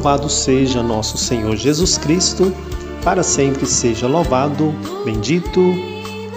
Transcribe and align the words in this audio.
Louvado 0.00 0.30
seja 0.30 0.82
nosso 0.82 1.18
Senhor 1.18 1.54
Jesus 1.56 1.98
Cristo, 1.98 2.54
para 3.04 3.22
sempre 3.22 3.66
seja 3.66 4.06
louvado, 4.06 4.74
bendito 5.04 5.60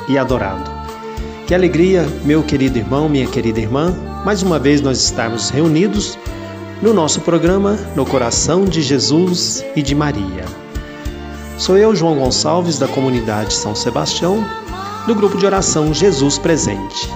e 0.09 0.17
adorado. 0.17 0.70
Que 1.48 1.55
alegria, 1.55 2.05
meu 2.26 2.44
querido 2.44 2.77
irmão, 2.77 3.08
minha 3.08 3.26
querida 3.26 3.62
irmã, 3.62 3.95
mais 4.26 4.44
uma 4.44 4.59
vez 4.59 4.81
nós 4.81 5.02
estamos 5.02 5.49
reunidos 5.49 6.20
no 6.81 6.94
nosso 6.94 7.22
programa 7.22 7.80
No 7.95 8.05
Coração 8.05 8.66
de 8.66 8.81
Jesus 8.81 9.64
e 9.77 9.81
de 9.81 9.95
Maria. 9.95 10.44
Sou 11.58 11.77
eu, 11.77 11.95
João 11.95 12.16
Gonçalves, 12.16 12.77
da 12.77 12.89
comunidade 12.89 13.53
São 13.53 13.73
Sebastião, 13.73 14.44
do 15.08 15.16
grupo 15.16 15.38
de 15.38 15.45
oração 15.45 15.94
Jesus 15.94 16.38
Presente. 16.38 17.09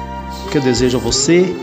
Que 0.50 0.60
eu 0.60 0.62
desejo 0.62 0.98
a 0.98 1.02
você 1.02 1.54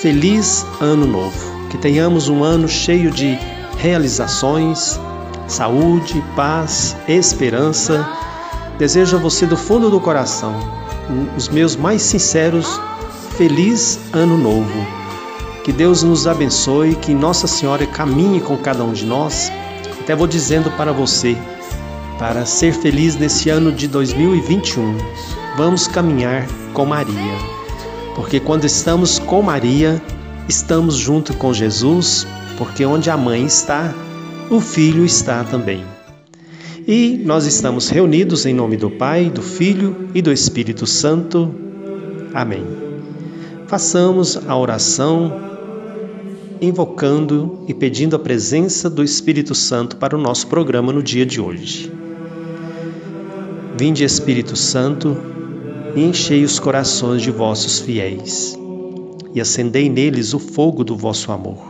feliz 0.00 0.64
ano 0.80 1.04
novo. 1.04 1.68
Que 1.68 1.76
tenhamos 1.76 2.28
um 2.28 2.44
ano 2.44 2.68
cheio 2.68 3.10
de 3.10 3.36
realizações, 3.80 5.00
saúde, 5.48 6.22
paz, 6.36 6.94
esperança. 7.08 8.06
Desejo 8.78 9.16
a 9.16 9.20
você 9.20 9.46
do 9.46 9.56
fundo 9.56 9.90
do 9.90 9.98
coração 9.98 10.54
os 11.36 11.48
meus 11.48 11.74
mais 11.74 12.02
sinceros 12.02 12.80
feliz 13.36 13.98
ano 14.12 14.36
novo. 14.36 14.86
Que 15.64 15.72
Deus 15.72 16.02
nos 16.02 16.26
abençoe, 16.26 16.94
que 16.94 17.14
Nossa 17.14 17.46
Senhora 17.46 17.86
caminhe 17.86 18.40
com 18.40 18.56
cada 18.56 18.84
um 18.84 18.92
de 18.92 19.04
nós. 19.04 19.50
Até 20.00 20.14
vou 20.14 20.26
dizendo 20.26 20.70
para 20.72 20.92
você, 20.92 21.36
para 22.18 22.44
ser 22.46 22.72
feliz 22.72 23.16
nesse 23.16 23.48
ano 23.50 23.72
de 23.72 23.88
2021, 23.88 24.96
vamos 25.56 25.86
caminhar 25.86 26.46
com 26.72 26.84
Maria. 26.84 27.34
Porque 28.14 28.38
quando 28.38 28.66
estamos 28.66 29.18
com 29.18 29.42
Maria, 29.42 30.00
estamos 30.48 30.96
junto 30.96 31.34
com 31.34 31.52
Jesus 31.52 32.26
porque 32.60 32.84
onde 32.84 33.08
a 33.08 33.16
mãe 33.16 33.46
está, 33.46 33.94
o 34.50 34.60
filho 34.60 35.02
está 35.02 35.42
também. 35.42 35.82
E 36.86 37.18
nós 37.24 37.46
estamos 37.46 37.88
reunidos 37.88 38.44
em 38.44 38.52
nome 38.52 38.76
do 38.76 38.90
Pai, 38.90 39.30
do 39.30 39.40
Filho 39.40 40.10
e 40.14 40.20
do 40.20 40.30
Espírito 40.30 40.86
Santo. 40.86 41.54
Amém. 42.34 42.62
Façamos 43.66 44.36
a 44.46 44.54
oração 44.54 45.32
invocando 46.60 47.64
e 47.66 47.72
pedindo 47.72 48.14
a 48.14 48.18
presença 48.18 48.90
do 48.90 49.02
Espírito 49.02 49.54
Santo 49.54 49.96
para 49.96 50.14
o 50.14 50.20
nosso 50.20 50.46
programa 50.46 50.92
no 50.92 51.02
dia 51.02 51.24
de 51.24 51.40
hoje. 51.40 51.90
Vinde, 53.78 54.04
Espírito 54.04 54.54
Santo, 54.54 55.16
e 55.96 56.02
enchei 56.02 56.44
os 56.44 56.58
corações 56.58 57.22
de 57.22 57.30
vossos 57.30 57.78
fiéis, 57.78 58.54
e 59.34 59.40
acendei 59.40 59.88
neles 59.88 60.34
o 60.34 60.38
fogo 60.38 60.84
do 60.84 60.94
vosso 60.94 61.32
amor. 61.32 61.69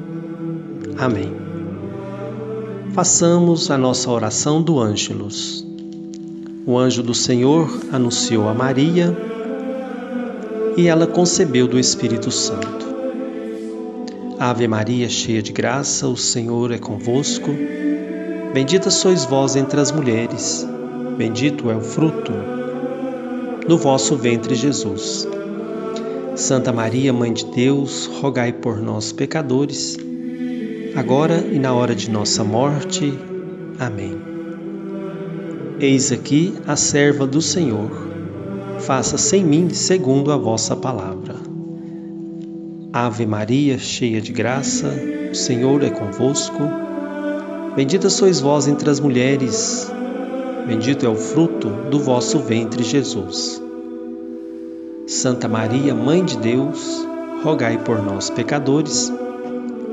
Amém. 0.97 1.33
Façamos 2.93 3.71
a 3.71 3.77
nossa 3.77 4.11
oração 4.11 4.61
do 4.61 4.79
Ângelus. 4.79 5.65
O 6.65 6.77
anjo 6.77 7.01
do 7.01 7.13
Senhor 7.13 7.69
anunciou 7.91 8.47
a 8.47 8.53
Maria 8.53 9.17
e 10.75 10.87
ela 10.87 11.07
concebeu 11.07 11.67
do 11.67 11.79
Espírito 11.79 12.29
Santo. 12.29 12.91
Ave 14.37 14.67
Maria, 14.67 15.07
cheia 15.07 15.41
de 15.41 15.51
graça, 15.51 16.07
o 16.07 16.17
Senhor 16.17 16.71
é 16.71 16.77
convosco. 16.77 17.49
Bendita 18.53 18.89
sois 18.89 19.23
vós 19.23 19.55
entre 19.55 19.79
as 19.79 19.91
mulheres, 19.91 20.67
bendito 21.17 21.69
é 21.71 21.75
o 21.75 21.81
fruto 21.81 22.33
do 23.67 23.77
vosso 23.77 24.15
ventre, 24.15 24.53
Jesus. 24.55 25.27
Santa 26.35 26.73
Maria, 26.73 27.13
Mãe 27.13 27.31
de 27.31 27.45
Deus, 27.45 28.07
rogai 28.07 28.51
por 28.51 28.77
nós, 28.81 29.11
pecadores 29.11 29.97
agora 30.95 31.45
e 31.51 31.57
na 31.57 31.73
hora 31.73 31.95
de 31.95 32.09
nossa 32.09 32.43
morte. 32.43 33.17
Amém. 33.79 34.17
Eis 35.79 36.11
aqui 36.11 36.53
a 36.67 36.75
serva 36.75 37.25
do 37.25 37.41
Senhor. 37.41 37.89
Faça-se 38.79 39.37
em 39.37 39.43
mim 39.43 39.69
segundo 39.69 40.31
a 40.31 40.37
vossa 40.37 40.75
palavra. 40.75 41.35
Ave 42.93 43.25
Maria, 43.25 43.77
cheia 43.77 44.19
de 44.19 44.31
graça, 44.31 44.93
o 45.31 45.35
Senhor 45.35 45.83
é 45.83 45.89
convosco. 45.89 46.61
Bendita 47.75 48.09
sois 48.09 48.41
vós 48.41 48.67
entre 48.67 48.89
as 48.89 48.99
mulheres, 48.99 49.89
bendito 50.67 51.05
é 51.05 51.09
o 51.09 51.15
fruto 51.15 51.69
do 51.89 51.99
vosso 51.99 52.39
ventre, 52.39 52.83
Jesus. 52.83 53.61
Santa 55.07 55.47
Maria, 55.47 55.95
Mãe 55.95 56.23
de 56.23 56.37
Deus, 56.37 57.07
rogai 57.43 57.77
por 57.77 58.03
nós, 58.03 58.29
pecadores, 58.29 59.11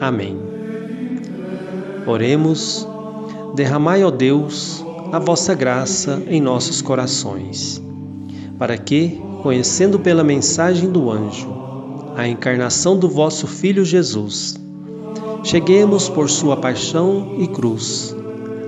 Amém. 0.00 0.38
Oremos, 2.06 2.86
derramai, 3.54 4.04
ó 4.04 4.10
Deus, 4.10 4.84
a 5.12 5.18
vossa 5.18 5.54
graça 5.54 6.22
em 6.28 6.40
nossos 6.40 6.82
corações, 6.82 7.82
para 8.58 8.76
que, 8.76 9.20
conhecendo 9.42 9.98
pela 9.98 10.22
mensagem 10.22 10.90
do 10.90 11.10
anjo 11.10 11.48
a 12.16 12.26
encarnação 12.28 12.98
do 12.98 13.08
vosso 13.08 13.46
Filho 13.46 13.84
Jesus, 13.84 14.56
cheguemos 15.42 16.08
por 16.08 16.28
sua 16.30 16.56
paixão 16.56 17.36
e 17.38 17.46
cruz 17.46 18.14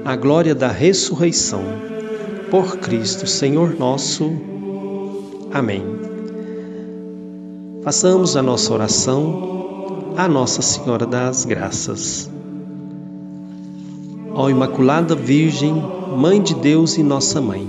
à 0.05 0.17
glória 0.17 0.55
da 0.55 0.69
ressurreição. 0.69 1.62
Por 2.50 2.79
Cristo, 2.79 3.26
Senhor 3.26 3.79
nosso. 3.79 4.32
Amém. 5.53 5.82
Façamos 7.82 8.37
a 8.37 8.43
nossa 8.43 8.73
oração 8.73 9.68
a 10.19 10.26
Nossa 10.26 10.61
Senhora 10.62 11.06
das 11.06 11.44
Graças. 11.44 12.29
Ó 14.35 14.50
Imaculada 14.50 15.15
Virgem, 15.15 15.73
Mãe 16.17 16.43
de 16.43 16.56
Deus 16.56 16.99
e 16.99 17.05
Nossa 17.05 17.41
Mãe, 17.41 17.65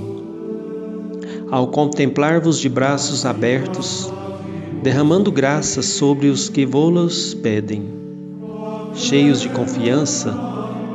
ao 1.51 1.67
contemplar-vos 1.67 2.59
de 2.59 2.67
braços 2.67 3.23
abertos, 3.23 4.11
derramando 4.81 5.31
graças 5.31 5.85
sobre 5.85 6.25
os 6.25 6.49
que 6.49 6.65
vô-los 6.65 7.35
pedem, 7.35 7.83
cheios 8.95 9.41
de 9.41 9.49
confiança 9.49 10.35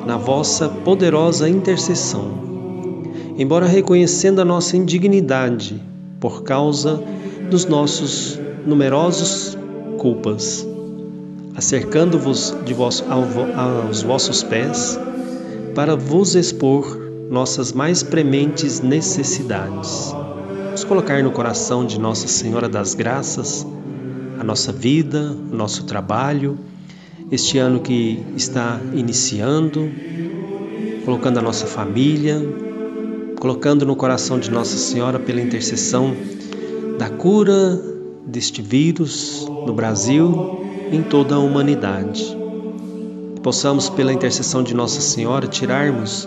na 0.04 0.16
vossa 0.16 0.68
poderosa 0.68 1.48
intercessão, 1.48 2.32
embora 3.38 3.66
reconhecendo 3.66 4.40
a 4.40 4.44
nossa 4.44 4.76
indignidade 4.76 5.80
por 6.18 6.42
causa 6.42 7.00
dos 7.48 7.64
nossos 7.64 8.40
numerosos 8.66 9.56
culpas 9.98 10.73
acercando-vos 11.54 12.56
de 12.64 12.74
vos, 12.74 13.04
aos 13.08 14.02
vossos 14.02 14.42
pés, 14.42 14.98
para 15.74 15.94
vos 15.94 16.34
expor 16.34 17.00
nossas 17.30 17.72
mais 17.72 18.02
prementes 18.02 18.80
necessidades. 18.80 20.12
Vamos 20.64 20.84
colocar 20.84 21.22
no 21.22 21.30
coração 21.30 21.86
de 21.86 21.98
Nossa 21.98 22.26
Senhora 22.26 22.68
das 22.68 22.94
Graças 22.94 23.66
a 24.38 24.42
nossa 24.42 24.72
vida, 24.72 25.36
o 25.52 25.54
nosso 25.54 25.84
trabalho, 25.84 26.58
este 27.30 27.58
ano 27.58 27.80
que 27.80 28.20
está 28.36 28.80
iniciando, 28.92 29.88
colocando 31.04 31.38
a 31.38 31.42
nossa 31.42 31.66
família, 31.66 32.42
colocando 33.38 33.86
no 33.86 33.94
coração 33.94 34.38
de 34.38 34.50
Nossa 34.50 34.76
Senhora 34.76 35.18
pela 35.18 35.40
intercessão 35.40 36.14
da 36.98 37.08
cura 37.08 37.80
deste 38.26 38.60
vírus 38.60 39.46
no 39.66 39.72
Brasil 39.72 40.63
em 40.94 41.02
toda 41.02 41.34
a 41.34 41.38
humanidade. 41.38 42.36
possamos, 43.42 43.90
pela 43.90 44.12
intercessão 44.12 44.62
de 44.62 44.74
Nossa 44.74 45.02
Senhora, 45.02 45.46
tirarmos 45.46 46.26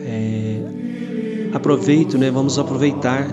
é, 0.00 0.62
aproveito, 1.52 2.16
né? 2.16 2.30
Vamos 2.30 2.58
aproveitar 2.58 3.28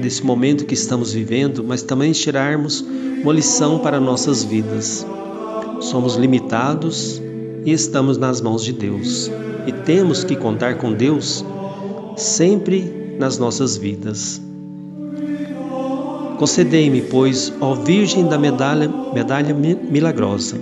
desse 0.00 0.24
momento 0.24 0.66
que 0.66 0.74
estamos 0.74 1.12
vivendo, 1.12 1.64
mas 1.64 1.82
também 1.82 2.12
tirarmos 2.12 2.84
uma 3.22 3.32
lição 3.32 3.80
para 3.80 3.98
nossas 3.98 4.44
vidas. 4.44 5.04
Somos 5.80 6.14
limitados 6.16 7.20
e 7.64 7.72
estamos 7.72 8.18
nas 8.18 8.40
mãos 8.40 8.62
de 8.62 8.72
Deus, 8.72 9.30
e 9.66 9.72
temos 9.72 10.22
que 10.22 10.36
contar 10.36 10.76
com 10.76 10.92
Deus 10.92 11.44
sempre 12.16 13.16
nas 13.18 13.38
nossas 13.38 13.76
vidas. 13.76 14.43
Concedei-me, 16.38 17.02
pois, 17.02 17.52
ó 17.60 17.74
Virgem 17.74 18.26
da 18.26 18.36
medalha, 18.36 18.90
medalha 19.12 19.54
milagrosa, 19.54 20.56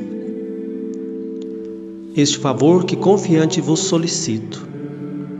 este 2.14 2.36
favor 2.38 2.84
que 2.84 2.94
confiante 2.94 3.60
vos 3.60 3.80
solicito, 3.80 4.66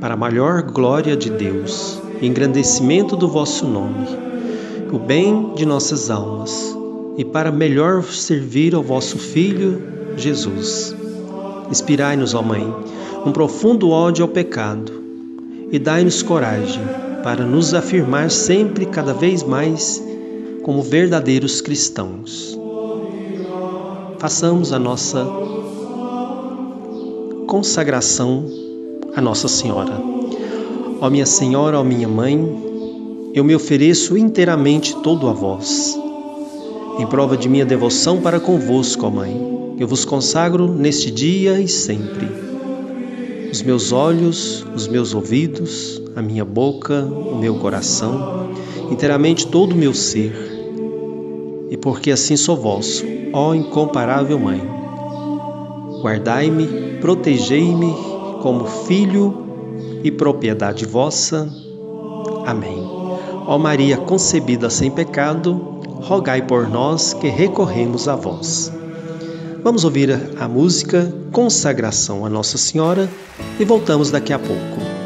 para 0.00 0.14
a 0.14 0.16
maior 0.16 0.62
glória 0.62 1.14
de 1.14 1.28
Deus 1.28 2.00
e 2.20 2.26
engrandecimento 2.26 3.14
do 3.14 3.28
vosso 3.28 3.66
nome, 3.66 4.06
o 4.90 4.98
bem 4.98 5.52
de 5.54 5.66
nossas 5.66 6.10
almas, 6.10 6.74
e 7.18 7.24
para 7.26 7.52
melhor 7.52 8.02
servir 8.04 8.74
ao 8.74 8.82
vosso 8.82 9.18
Filho 9.18 9.82
Jesus. 10.16 10.96
Inspirai-nos, 11.70 12.32
ó 12.32 12.40
Mãe, 12.40 12.66
um 13.26 13.32
profundo 13.32 13.90
ódio 13.90 14.22
ao 14.22 14.28
pecado 14.28 14.92
e 15.70 15.78
dai-nos 15.78 16.22
coragem 16.22 16.82
para 17.22 17.44
nos 17.44 17.74
afirmar 17.74 18.30
sempre 18.30 18.86
cada 18.86 19.12
vez 19.12 19.42
mais 19.42 20.02
como 20.62 20.82
verdadeiros 20.82 21.60
cristãos. 21.60 22.58
Façamos 24.18 24.72
a 24.72 24.78
nossa 24.78 25.26
consagração 27.46 28.62
a 29.14 29.20
Nossa 29.20 29.46
Senhora. 29.46 30.00
Ó 31.00 31.10
minha 31.10 31.26
Senhora, 31.26 31.78
ó 31.78 31.84
minha 31.84 32.08
Mãe, 32.08 32.38
eu 33.34 33.44
me 33.44 33.54
ofereço 33.54 34.16
inteiramente 34.16 34.96
todo 35.02 35.28
a 35.28 35.32
vós. 35.32 35.98
Em 36.98 37.06
prova 37.06 37.36
de 37.36 37.48
minha 37.48 37.64
devoção 37.64 38.20
para 38.20 38.40
convosco, 38.40 39.06
ó 39.06 39.10
Mãe, 39.10 39.76
eu 39.78 39.86
vos 39.86 40.04
consagro 40.04 40.66
neste 40.66 41.10
dia 41.10 41.60
e 41.60 41.68
sempre. 41.68 42.26
Os 43.50 43.62
meus 43.62 43.92
olhos, 43.92 44.64
os 44.74 44.88
meus 44.88 45.12
ouvidos, 45.12 46.00
a 46.16 46.22
minha 46.22 46.44
boca, 46.44 47.04
o 47.04 47.36
meu 47.36 47.56
coração, 47.56 48.50
inteiramente 48.90 49.46
todo 49.46 49.72
o 49.72 49.76
meu 49.76 49.92
ser. 49.92 50.51
E 51.72 51.76
porque 51.78 52.10
assim 52.10 52.36
sou 52.36 52.54
vosso, 52.54 53.02
ó 53.32 53.54
incomparável 53.54 54.38
Mãe. 54.38 54.60
Guardai-me 56.02 56.98
protegei-me 57.00 57.94
como 58.42 58.66
filho 58.66 59.42
e 60.04 60.10
propriedade 60.10 60.84
vossa. 60.84 61.48
Amém. 62.44 62.86
Ó 63.46 63.56
Maria 63.56 63.96
concebida 63.96 64.68
sem 64.68 64.90
pecado, 64.90 65.54
rogai 66.02 66.42
por 66.42 66.68
nós 66.68 67.14
que 67.14 67.28
recorremos 67.28 68.06
a 68.06 68.16
vós. 68.16 68.70
Vamos 69.64 69.82
ouvir 69.82 70.10
a 70.38 70.46
música 70.46 71.10
Consagração 71.32 72.26
a 72.26 72.28
Nossa 72.28 72.58
Senhora 72.58 73.08
e 73.58 73.64
voltamos 73.64 74.10
daqui 74.10 74.34
a 74.34 74.38
pouco. 74.38 75.01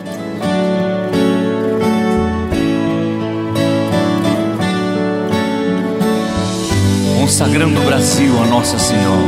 Consagrando 7.39 7.79
o 7.83 7.85
Brasil 7.85 8.33
a 8.43 8.47
Nossa 8.47 8.79
Senhora 8.79 9.21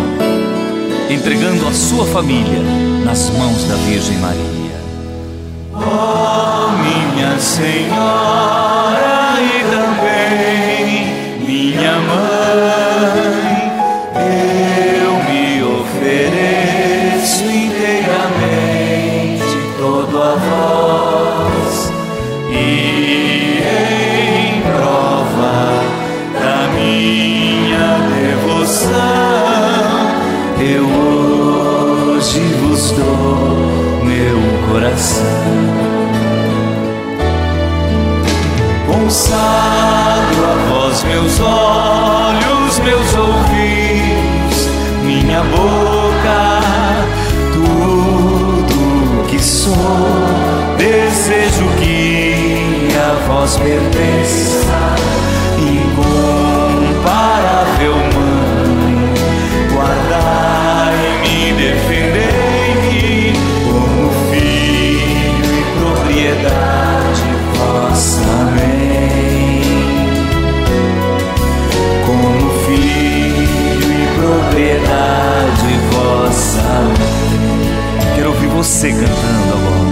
entregando 1.10 1.68
a 1.68 1.74
sua 1.74 2.06
família 2.06 2.58
nas 3.04 3.28
mãos 3.28 3.64
da 3.64 3.74
Virgem 3.74 4.16
Maria. 4.16 4.80
Oh, 5.74 6.70
minha 6.78 7.38
Senhora 7.38 9.17
coração. 34.78 35.26
Consagro 38.86 40.44
a 40.44 40.54
vós 40.70 41.02
meus 41.02 41.40
olhos, 41.40 42.78
meus 42.78 43.14
ouvidos, 43.14 44.68
minha 45.02 45.42
boca, 45.42 46.60
tudo 47.52 49.26
que 49.26 49.42
sou. 49.42 49.74
Desejo 50.76 51.68
que 51.80 52.88
a 52.96 53.26
vós 53.26 53.56
pertença, 53.56 54.94
você 78.58 78.90
cantando 78.90 79.52
agora. 79.54 79.88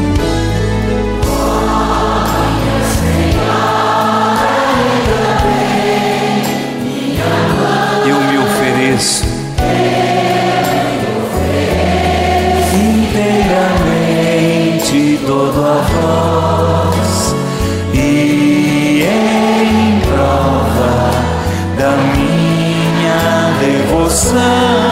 Eu 8.08 8.20
me 8.23 8.38
ofereço. 8.38 9.37
Todo 15.26 15.58
a 15.66 15.82
vós. 15.82 17.35
E 17.92 19.02
em 19.02 20.00
prova 20.00 21.11
da 21.76 21.96
minha 22.14 23.58
devoção 23.58 24.85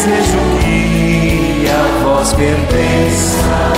desejo 0.00 0.38
que 0.62 1.66
a 1.68 2.04
vós 2.04 2.32
pertença, 2.32 3.72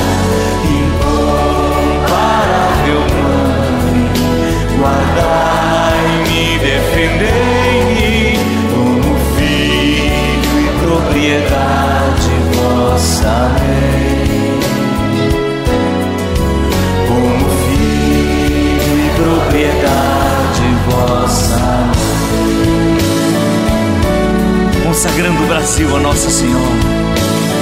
consagrando 24.93 25.43
o 25.43 25.47
Brasil 25.47 25.97
a 25.97 26.01
Nossa 26.01 26.29
Senhora, 26.29 26.61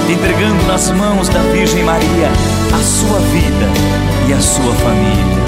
entregando 0.09 0.61
nas 0.67 0.91
mãos 0.91 1.29
da 1.29 1.39
Virgem 1.43 1.81
Maria 1.81 2.29
a 2.73 2.83
sua 2.83 3.19
vida 3.19 3.69
e 4.27 4.33
a 4.33 4.39
sua 4.41 4.73
família. 4.73 5.41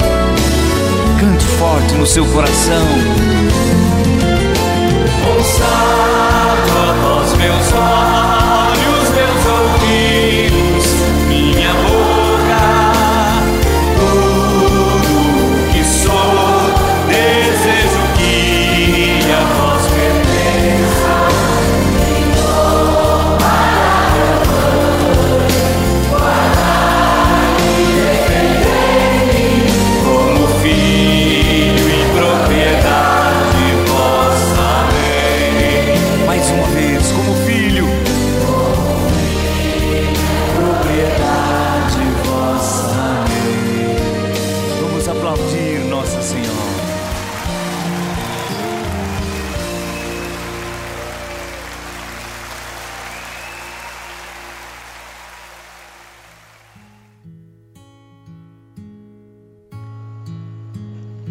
Cante 1.20 1.44
forte 1.44 1.92
no 1.96 2.06
seu 2.06 2.24
coração. 2.24 2.86
Consagro 5.26 6.78
a 6.80 6.92
vós 7.02 7.34
meus 7.36 7.72
olhos, 7.74 9.10
meus 9.10 9.44
ouvidos, 9.52 10.63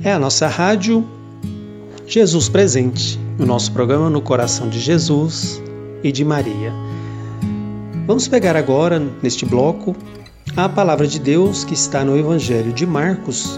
É 0.06 0.12
a 0.12 0.20
nossa 0.20 0.50
rádio 0.50 1.06
Jesus 2.06 2.50
Presente, 2.50 3.18
o 3.40 3.46
nosso 3.46 3.72
programa 3.72 4.10
No 4.10 4.22
Coração 4.22 4.68
de 4.68 4.78
Jesus 4.78 5.64
e 6.04 6.12
de 6.12 6.26
Maria. 6.26 6.74
Vamos 8.06 8.28
pegar 8.28 8.58
agora, 8.58 9.02
neste 9.22 9.46
bloco, 9.46 9.96
a 10.58 10.68
palavra 10.68 11.08
de 11.08 11.20
Deus 11.20 11.64
que 11.64 11.74
está 11.74 12.04
no 12.04 12.18
Evangelho 12.18 12.74
de 12.74 12.86
Marcos, 12.86 13.58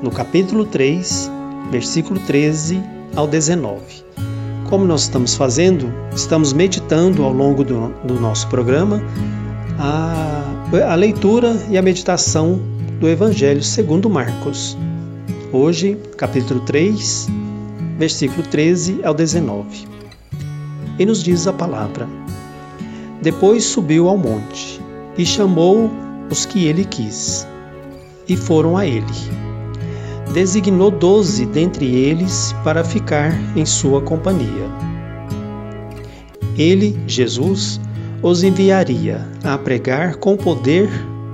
no 0.00 0.12
capítulo 0.12 0.64
3, 0.64 1.28
versículo 1.72 2.20
13 2.20 2.80
ao 3.16 3.26
19. 3.26 3.80
Como 4.70 4.84
nós 4.84 5.02
estamos 5.02 5.34
fazendo, 5.34 5.92
estamos 6.14 6.52
meditando 6.52 7.24
ao 7.24 7.32
longo 7.32 7.64
do, 7.64 7.88
do 8.04 8.14
nosso 8.20 8.46
programa 8.46 9.02
a, 9.76 10.44
a 10.88 10.94
leitura 10.94 11.60
e 11.68 11.76
a 11.76 11.82
meditação 11.82 12.60
do 13.00 13.08
Evangelho 13.08 13.60
segundo 13.60 14.08
Marcos. 14.08 14.78
Hoje, 15.56 15.96
capítulo 16.16 16.58
3, 16.62 17.28
versículo 17.96 18.42
13 18.42 19.04
ao 19.04 19.14
19. 19.14 19.86
E 20.98 21.06
nos 21.06 21.22
diz 21.22 21.46
a 21.46 21.52
palavra: 21.52 22.08
Depois 23.22 23.62
subiu 23.62 24.08
ao 24.08 24.18
monte 24.18 24.80
e 25.16 25.24
chamou 25.24 25.88
os 26.28 26.44
que 26.44 26.66
ele 26.66 26.84
quis, 26.84 27.46
e 28.28 28.36
foram 28.36 28.76
a 28.76 28.84
ele. 28.84 29.06
Designou 30.32 30.90
doze 30.90 31.46
dentre 31.46 31.86
eles 31.86 32.52
para 32.64 32.82
ficar 32.82 33.32
em 33.56 33.64
sua 33.64 34.00
companhia. 34.02 34.68
Ele, 36.58 37.00
Jesus, 37.06 37.80
os 38.20 38.42
enviaria 38.42 39.24
a 39.44 39.56
pregar 39.56 40.16
com 40.16 40.36
poder 40.36 40.90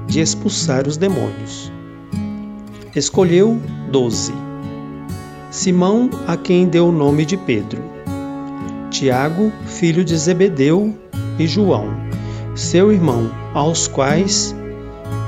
de 0.07 0.21
expulsar 0.21 0.87
os 0.87 0.99
demônios. 0.99 1.73
Escolheu 2.95 3.59
doze 3.90 4.32
Simão, 5.50 6.09
a 6.28 6.37
quem 6.37 6.68
deu 6.68 6.88
o 6.88 6.92
nome 6.92 7.25
de 7.26 7.37
Pedro, 7.37 7.82
Tiago, 8.88 9.52
filho 9.66 10.04
de 10.04 10.16
Zebedeu, 10.16 10.94
e 11.40 11.47
João, 11.47 11.88
seu 12.54 12.92
irmão, 12.92 13.30
aos 13.52 13.88
quais 13.88 14.54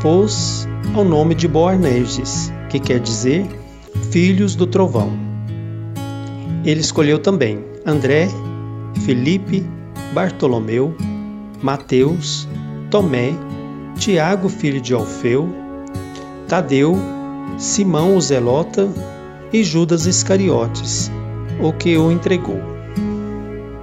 pôs 0.00 0.68
o 0.94 1.02
nome 1.02 1.34
de 1.34 1.48
Boanerges, 1.48 2.52
que 2.68 2.78
quer 2.78 3.00
dizer 3.00 3.46
filhos 4.10 4.54
do 4.54 4.66
trovão. 4.66 5.10
Ele 6.64 6.80
escolheu 6.80 7.18
também 7.18 7.64
André, 7.84 8.28
Felipe, 9.04 9.66
Bartolomeu, 10.12 10.94
Mateus, 11.60 12.46
Tomé, 12.90 13.32
Tiago, 13.96 14.48
filho 14.48 14.80
de 14.80 14.94
Alfeu, 14.94 15.48
Tadeu, 16.46 16.96
Simão 17.58 18.16
o 18.16 18.20
Zelota 18.20 18.88
e 19.52 19.62
Judas 19.62 20.06
Iscariotes, 20.06 21.10
o 21.60 21.72
que 21.72 21.96
o 21.96 22.10
entregou. 22.10 22.60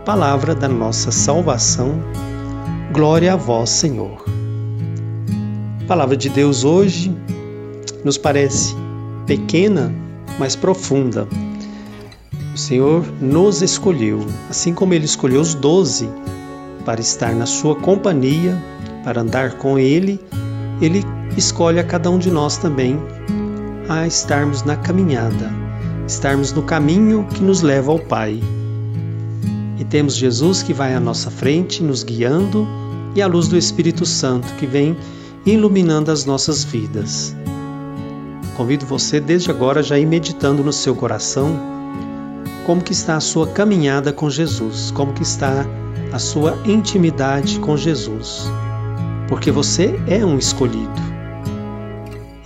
Palavra 0.04 0.56
da 0.56 0.68
nossa 0.68 1.12
salvação, 1.12 2.02
glória 2.92 3.34
a 3.34 3.36
vós, 3.36 3.70
Senhor. 3.70 4.26
palavra 5.88 6.18
de 6.18 6.30
Deus 6.30 6.64
hoje 6.64 7.16
nos 8.04 8.18
parece 8.18 8.76
pequena, 9.26 9.94
mas 10.38 10.56
profunda. 10.56 11.28
O 12.54 12.58
Senhor 12.58 13.06
nos 13.22 13.62
escolheu, 13.62 14.26
assim 14.50 14.74
como 14.74 14.94
Ele 14.94 15.06
escolheu 15.06 15.40
os 15.40 15.54
doze 15.54 16.10
para 16.84 17.00
estar 17.00 17.34
na 17.34 17.46
Sua 17.46 17.76
companhia, 17.76 18.58
para 19.04 19.22
andar 19.22 19.54
com 19.54 19.78
Ele, 19.78 20.20
Ele 20.82 21.04
escolhe 21.38 21.80
a 21.80 21.84
cada 21.84 22.10
um 22.10 22.18
de 22.18 22.32
nós 22.32 22.58
também 22.58 23.00
a 23.90 24.06
estarmos 24.06 24.64
na 24.64 24.76
caminhada, 24.76 25.52
estarmos 26.08 26.54
no 26.54 26.62
caminho 26.62 27.26
que 27.34 27.42
nos 27.42 27.64
leva 27.64 27.92
ao 27.92 27.98
Pai. 27.98 28.40
E 29.80 29.84
temos 29.84 30.16
Jesus 30.16 30.62
que 30.62 30.74
vai 30.74 30.94
à 30.94 31.00
nossa 31.00 31.32
frente, 31.32 31.82
nos 31.82 32.04
guiando, 32.04 32.68
e 33.16 33.22
a 33.22 33.26
luz 33.26 33.48
do 33.48 33.58
Espírito 33.58 34.06
Santo 34.06 34.54
que 34.56 34.68
vem 34.68 34.96
iluminando 35.44 36.12
as 36.12 36.24
nossas 36.24 36.64
vidas. 36.64 37.36
Convido 38.56 38.86
você 38.86 39.20
desde 39.20 39.50
agora 39.50 39.82
já 39.82 39.98
ir 39.98 40.06
meditando 40.06 40.64
no 40.64 40.72
seu 40.72 40.96
coração 40.96 41.60
como 42.68 42.84
que 42.84 42.92
está 42.92 43.16
a 43.16 43.20
sua 43.20 43.48
caminhada 43.48 44.14
com 44.14 44.30
Jesus, 44.30 44.92
como 44.92 45.14
que 45.14 45.24
está 45.24 45.66
a 46.12 46.20
sua 46.20 46.56
intimidade 46.64 47.58
com 47.60 47.76
Jesus. 47.76 48.44
Porque 49.28 49.50
você 49.50 50.00
é 50.06 50.24
um 50.24 50.38
escolhido. 50.38 51.02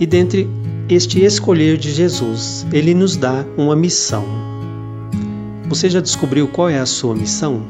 E 0.00 0.06
dentre 0.06 0.48
este 0.88 1.24
escolher 1.24 1.78
de 1.78 1.90
Jesus, 1.90 2.66
ele 2.70 2.92
nos 2.92 3.16
dá 3.16 3.44
uma 3.56 3.74
missão. 3.74 4.24
Você 5.66 5.88
já 5.88 6.00
descobriu 6.00 6.46
qual 6.46 6.68
é 6.68 6.78
a 6.78 6.84
sua 6.84 7.14
missão? 7.14 7.66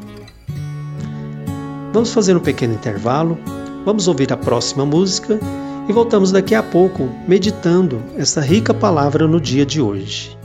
Vamos 1.93 2.11
fazer 2.11 2.35
um 2.35 2.41
pequeno 2.41 2.73
intervalo, 2.73 3.37
vamos 3.85 4.09
ouvir 4.09 4.33
a 4.33 4.37
próxima 4.37 4.85
música 4.85 5.39
e 5.87 5.93
voltamos 5.93 6.31
daqui 6.31 6.53
a 6.53 6.61
pouco 6.61 7.09
meditando 7.25 8.03
essa 8.17 8.41
rica 8.41 8.73
palavra 8.73 9.27
no 9.27 9.39
dia 9.39 9.65
de 9.65 9.81
hoje. 9.81 10.37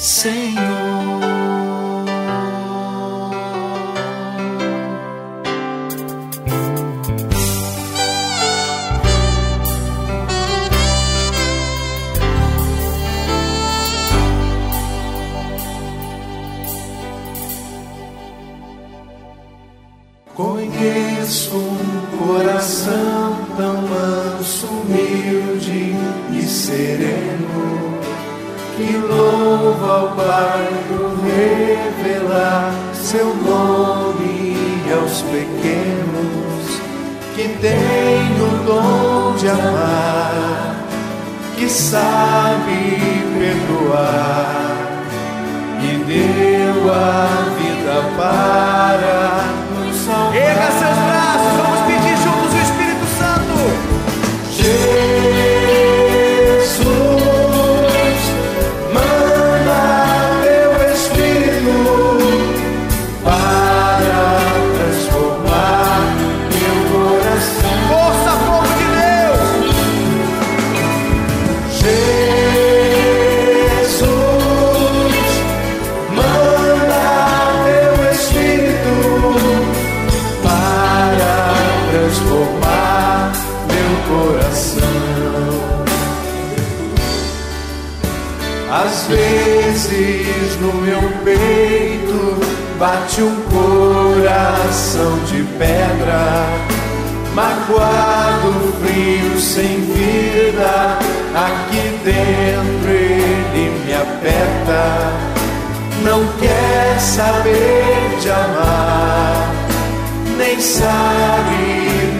Senhor. 0.00 1.37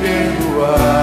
Nem 0.02 0.97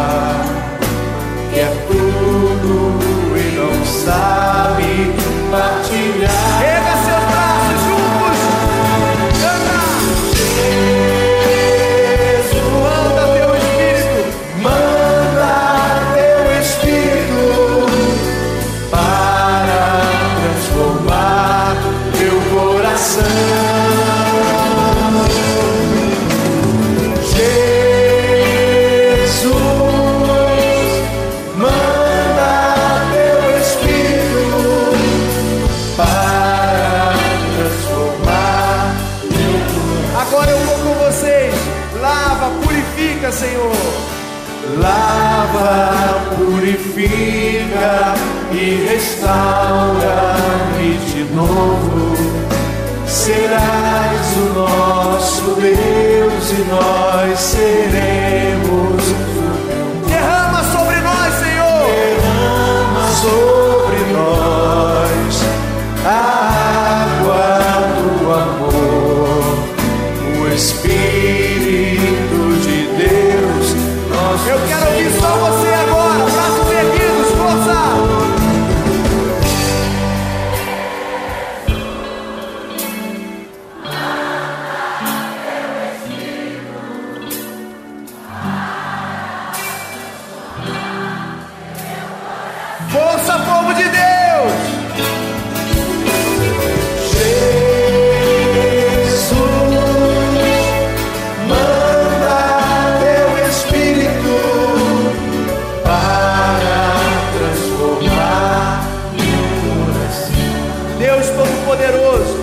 Todo-Poderoso, 111.75 112.37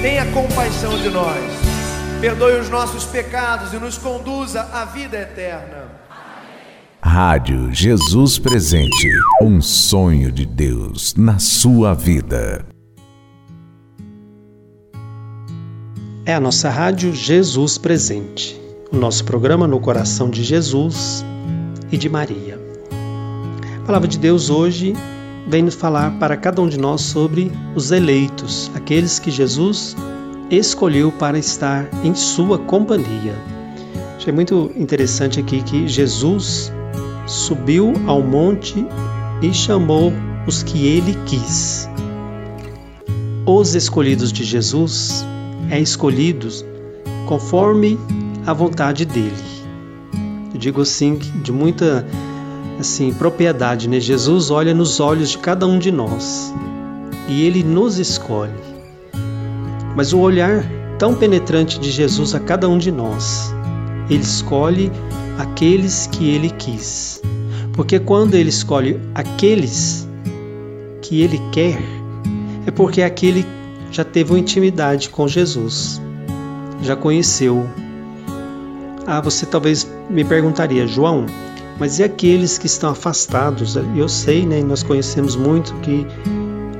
tenha 0.00 0.24
compaixão 0.32 0.96
de 0.96 1.10
nós. 1.10 1.38
Perdoe 2.20 2.58
os 2.58 2.70
nossos 2.70 3.04
pecados 3.04 3.74
e 3.74 3.76
nos 3.76 3.98
conduza 3.98 4.62
à 4.72 4.86
vida 4.86 5.18
eterna. 5.18 5.84
Rádio 7.02 7.70
Jesus 7.72 8.38
Presente, 8.38 9.10
um 9.42 9.60
sonho 9.60 10.32
de 10.32 10.46
Deus 10.46 11.14
na 11.14 11.38
sua 11.38 11.92
vida. 11.92 12.64
É 16.24 16.34
a 16.34 16.40
nossa 16.40 16.70
rádio 16.70 17.12
Jesus 17.12 17.76
Presente, 17.76 18.58
o 18.90 18.96
nosso 18.96 19.26
programa 19.26 19.68
no 19.68 19.78
coração 19.78 20.30
de 20.30 20.42
Jesus 20.42 21.22
e 21.92 21.98
de 21.98 22.08
Maria. 22.08 22.58
A 23.82 23.86
palavra 23.86 24.08
de 24.08 24.18
Deus 24.18 24.48
hoje 24.48 24.94
vem 25.46 25.62
nos 25.62 25.74
falar 25.74 26.18
para 26.18 26.36
cada 26.36 26.60
um 26.60 26.68
de 26.68 26.78
nós 26.78 27.00
sobre 27.00 27.52
os 27.74 27.90
eleitos, 27.90 28.70
aqueles 28.74 29.18
que 29.18 29.30
Jesus 29.30 29.96
escolheu 30.50 31.12
para 31.12 31.38
estar 31.38 31.88
em 32.02 32.14
sua 32.14 32.58
companhia. 32.58 33.34
Achei 34.16 34.32
muito 34.32 34.70
interessante 34.76 35.40
aqui 35.40 35.62
que 35.62 35.86
Jesus 35.88 36.72
subiu 37.26 37.92
ao 38.06 38.22
monte 38.22 38.86
e 39.42 39.52
chamou 39.52 40.12
os 40.46 40.62
que 40.62 40.86
ele 40.86 41.16
quis. 41.26 41.88
Os 43.46 43.74
escolhidos 43.74 44.32
de 44.32 44.44
Jesus 44.44 45.24
é 45.70 45.78
escolhidos 45.78 46.64
conforme 47.26 47.98
a 48.46 48.52
vontade 48.52 49.04
dele. 49.04 49.54
Eu 50.52 50.58
digo 50.58 50.80
assim 50.82 51.16
de 51.16 51.52
muita 51.52 52.06
assim 52.78 53.12
propriedade, 53.12 53.88
né? 53.88 54.00
Jesus 54.00 54.50
olha 54.50 54.74
nos 54.74 55.00
olhos 55.00 55.30
de 55.30 55.38
cada 55.38 55.66
um 55.66 55.78
de 55.78 55.90
nós 55.90 56.52
e 57.28 57.42
ele 57.46 57.62
nos 57.62 57.98
escolhe. 57.98 58.52
Mas 59.96 60.12
o 60.12 60.18
olhar 60.18 60.64
tão 60.98 61.14
penetrante 61.14 61.78
de 61.78 61.90
Jesus 61.90 62.34
a 62.34 62.40
cada 62.40 62.68
um 62.68 62.78
de 62.78 62.90
nós, 62.90 63.54
ele 64.10 64.22
escolhe 64.22 64.90
aqueles 65.38 66.06
que 66.06 66.28
ele 66.28 66.50
quis. 66.50 67.22
Porque 67.72 67.98
quando 67.98 68.34
ele 68.34 68.50
escolhe 68.50 69.00
aqueles 69.14 70.08
que 71.02 71.22
ele 71.22 71.40
quer, 71.52 71.78
é 72.66 72.70
porque 72.70 73.02
aquele 73.02 73.44
já 73.90 74.04
teve 74.04 74.32
uma 74.32 74.38
intimidade 74.38 75.08
com 75.08 75.28
Jesus, 75.28 76.00
já 76.82 76.96
conheceu. 76.96 77.68
Ah, 79.06 79.20
você 79.20 79.44
talvez 79.46 79.88
me 80.08 80.24
perguntaria, 80.24 80.86
João, 80.86 81.26
mas 81.78 81.98
e 81.98 82.04
aqueles 82.04 82.58
que 82.58 82.66
estão 82.66 82.90
afastados? 82.90 83.76
Eu 83.96 84.08
sei, 84.08 84.46
né, 84.46 84.62
nós 84.62 84.82
conhecemos 84.82 85.34
muito 85.36 85.74
que 85.76 86.06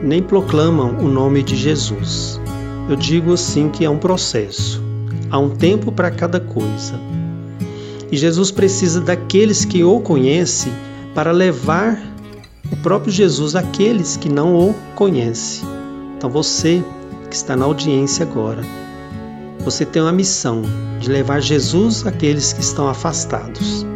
nem 0.03 0.23
proclamam 0.23 0.99
o 0.99 1.09
nome 1.09 1.43
de 1.43 1.57
Jesus. 1.57 2.41
Eu 2.89 2.97
digo 2.97 3.33
assim 3.33 3.69
que 3.71 3.85
é 3.85 3.91
um 3.91 3.99
processo. 3.99 4.83
Há 5.31 5.39
um 5.39 5.51
tempo 5.51 5.91
para 5.91 6.11
cada 6.11 6.39
coisa. 6.39 7.01
E 8.13 8.17
Jesus 8.17 8.51
precisa 8.51 9.01
daqueles 9.01 9.65
que 9.65 9.83
o 9.83 9.99
conhecem 10.01 10.73
para 11.15 11.33
levar 11.33 12.01
o 12.71 12.77
próprio 12.77 13.13
Jesus 13.13 13.57
àqueles 13.57 14.17
que 14.17 14.29
não 14.29 14.55
o 14.55 14.75
conhecem. 14.95 15.67
Então 16.17 16.31
você 16.31 16.85
que 17.29 17.35
está 17.35 17.57
na 17.57 17.65
audiência 17.65 18.25
agora, 18.25 18.63
você 19.65 19.85
tem 19.85 20.03
uma 20.03 20.13
missão 20.13 20.63
de 21.01 21.11
levar 21.11 21.41
Jesus 21.41 22.07
àqueles 22.07 22.53
que 22.53 22.61
estão 22.61 22.87
afastados. 22.87 23.94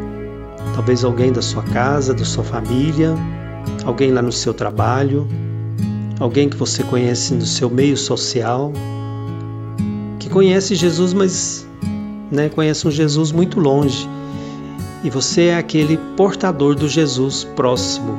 Talvez 0.78 1.02
alguém 1.02 1.32
da 1.32 1.42
sua 1.42 1.64
casa, 1.64 2.14
da 2.14 2.24
sua 2.24 2.44
família, 2.44 3.12
alguém 3.84 4.12
lá 4.12 4.22
no 4.22 4.30
seu 4.30 4.54
trabalho, 4.54 5.26
alguém 6.20 6.48
que 6.48 6.56
você 6.56 6.84
conhece 6.84 7.34
no 7.34 7.44
seu 7.44 7.68
meio 7.68 7.96
social, 7.96 8.72
que 10.20 10.30
conhece 10.30 10.76
Jesus, 10.76 11.12
mas 11.12 11.66
né, 12.30 12.48
conhece 12.48 12.86
um 12.86 12.92
Jesus 12.92 13.32
muito 13.32 13.58
longe. 13.58 14.08
E 15.02 15.10
você 15.10 15.46
é 15.46 15.58
aquele 15.58 15.96
portador 16.16 16.76
do 16.76 16.88
Jesus 16.88 17.42
próximo. 17.56 18.16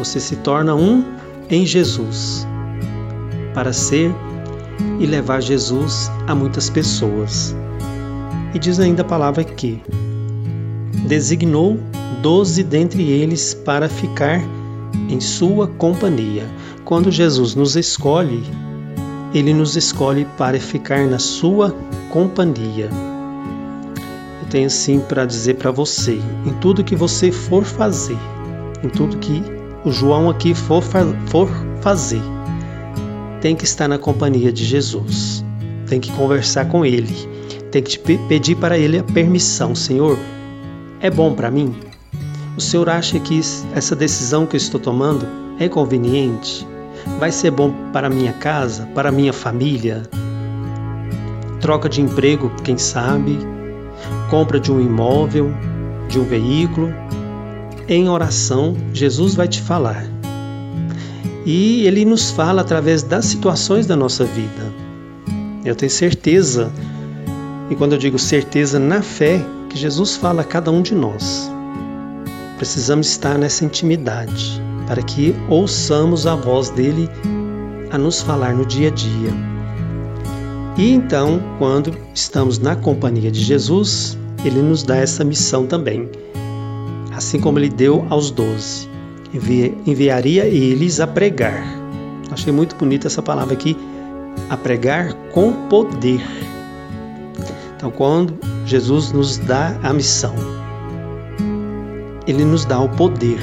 Você 0.00 0.18
se 0.18 0.34
torna 0.34 0.74
um 0.74 1.04
em 1.48 1.64
Jesus 1.64 2.44
para 3.54 3.72
ser 3.72 4.12
e 4.98 5.06
levar 5.06 5.40
Jesus 5.40 6.10
a 6.26 6.34
muitas 6.34 6.68
pessoas. 6.68 7.54
E 8.52 8.58
diz 8.58 8.80
ainda 8.80 9.02
a 9.02 9.04
palavra 9.04 9.44
que 9.44 9.80
designou 11.08 11.78
doze 12.22 12.62
dentre 12.62 13.02
eles 13.10 13.54
para 13.54 13.88
ficar 13.88 14.42
em 15.08 15.18
sua 15.20 15.66
companhia. 15.66 16.46
Quando 16.84 17.10
Jesus 17.10 17.54
nos 17.54 17.76
escolhe, 17.76 18.42
ele 19.32 19.54
nos 19.54 19.74
escolhe 19.74 20.26
para 20.36 20.60
ficar 20.60 21.06
na 21.06 21.18
sua 21.18 21.74
companhia. 22.10 22.90
Eu 24.42 24.48
tenho 24.50 24.66
assim 24.66 25.00
para 25.00 25.24
dizer 25.24 25.54
para 25.54 25.70
você, 25.70 26.20
em 26.46 26.52
tudo 26.60 26.84
que 26.84 26.94
você 26.94 27.32
for 27.32 27.64
fazer, 27.64 28.18
em 28.82 28.88
tudo 28.88 29.16
que 29.16 29.42
o 29.84 29.90
João 29.90 30.28
aqui 30.28 30.54
for, 30.54 30.82
for 31.26 31.48
fazer, 31.80 32.22
tem 33.40 33.56
que 33.56 33.64
estar 33.64 33.88
na 33.88 33.98
companhia 33.98 34.52
de 34.52 34.64
Jesus. 34.64 35.44
Tem 35.86 36.00
que 36.00 36.12
conversar 36.12 36.68
com 36.68 36.84
ele. 36.84 37.14
Tem 37.70 37.82
que 37.82 37.98
pedir 37.98 38.56
para 38.56 38.76
ele 38.76 38.98
a 38.98 39.02
permissão, 39.02 39.74
Senhor. 39.74 40.18
É 41.00 41.08
bom 41.08 41.32
para 41.32 41.48
mim? 41.48 41.76
O 42.56 42.60
Senhor 42.60 42.88
acha 42.88 43.20
que 43.20 43.38
essa 43.72 43.94
decisão 43.94 44.44
que 44.44 44.56
eu 44.56 44.58
estou 44.58 44.80
tomando 44.80 45.28
é 45.60 45.68
conveniente? 45.68 46.66
Vai 47.20 47.30
ser 47.30 47.52
bom 47.52 47.72
para 47.92 48.10
minha 48.10 48.32
casa, 48.32 48.84
para 48.96 49.12
minha 49.12 49.32
família? 49.32 50.02
Troca 51.60 51.88
de 51.88 52.00
emprego, 52.00 52.50
quem 52.64 52.76
sabe? 52.76 53.38
Compra 54.28 54.58
de 54.58 54.72
um 54.72 54.80
imóvel, 54.80 55.54
de 56.08 56.18
um 56.18 56.24
veículo? 56.24 56.92
Em 57.86 58.08
oração, 58.08 58.76
Jesus 58.92 59.36
vai 59.36 59.46
te 59.46 59.62
falar. 59.62 60.04
E 61.46 61.86
ele 61.86 62.04
nos 62.04 62.32
fala 62.32 62.62
através 62.62 63.04
das 63.04 63.24
situações 63.26 63.86
da 63.86 63.94
nossa 63.94 64.24
vida. 64.24 64.66
Eu 65.64 65.76
tenho 65.76 65.90
certeza, 65.90 66.72
e 67.70 67.76
quando 67.76 67.92
eu 67.92 67.98
digo 67.98 68.18
certeza 68.18 68.80
na 68.80 69.00
fé, 69.00 69.40
que 69.68 69.78
Jesus 69.78 70.16
fala 70.16 70.42
a 70.42 70.44
cada 70.44 70.70
um 70.70 70.82
de 70.82 70.94
nós. 70.94 71.50
Precisamos 72.56 73.08
estar 73.08 73.38
nessa 73.38 73.64
intimidade 73.64 74.60
para 74.86 75.02
que 75.02 75.34
ouçamos 75.48 76.26
a 76.26 76.34
voz 76.34 76.70
dele 76.70 77.08
a 77.90 77.98
nos 77.98 78.20
falar 78.20 78.54
no 78.54 78.64
dia 78.64 78.88
a 78.88 78.90
dia. 78.90 79.30
E 80.76 80.92
então, 80.92 81.42
quando 81.58 81.94
estamos 82.14 82.58
na 82.58 82.76
companhia 82.76 83.30
de 83.30 83.40
Jesus, 83.40 84.16
ele 84.44 84.62
nos 84.62 84.82
dá 84.82 84.96
essa 84.96 85.24
missão 85.24 85.66
também, 85.66 86.08
assim 87.14 87.40
como 87.40 87.58
ele 87.58 87.68
deu 87.68 88.06
aos 88.08 88.30
doze. 88.30 88.88
Enviaria 89.86 90.46
eles 90.46 91.00
a 91.00 91.06
pregar. 91.06 91.64
Achei 92.30 92.52
muito 92.52 92.76
bonita 92.76 93.06
essa 93.06 93.22
palavra 93.22 93.54
aqui, 93.54 93.76
a 94.48 94.56
pregar 94.56 95.12
com 95.32 95.52
poder. 95.68 96.24
Então, 97.76 97.90
quando 97.90 98.38
Jesus 98.68 99.12
nos 99.12 99.38
dá 99.38 99.76
a 99.82 99.92
missão, 99.92 100.34
ele 102.26 102.44
nos 102.44 102.64
dá 102.64 102.78
o 102.78 102.88
poder 102.90 103.38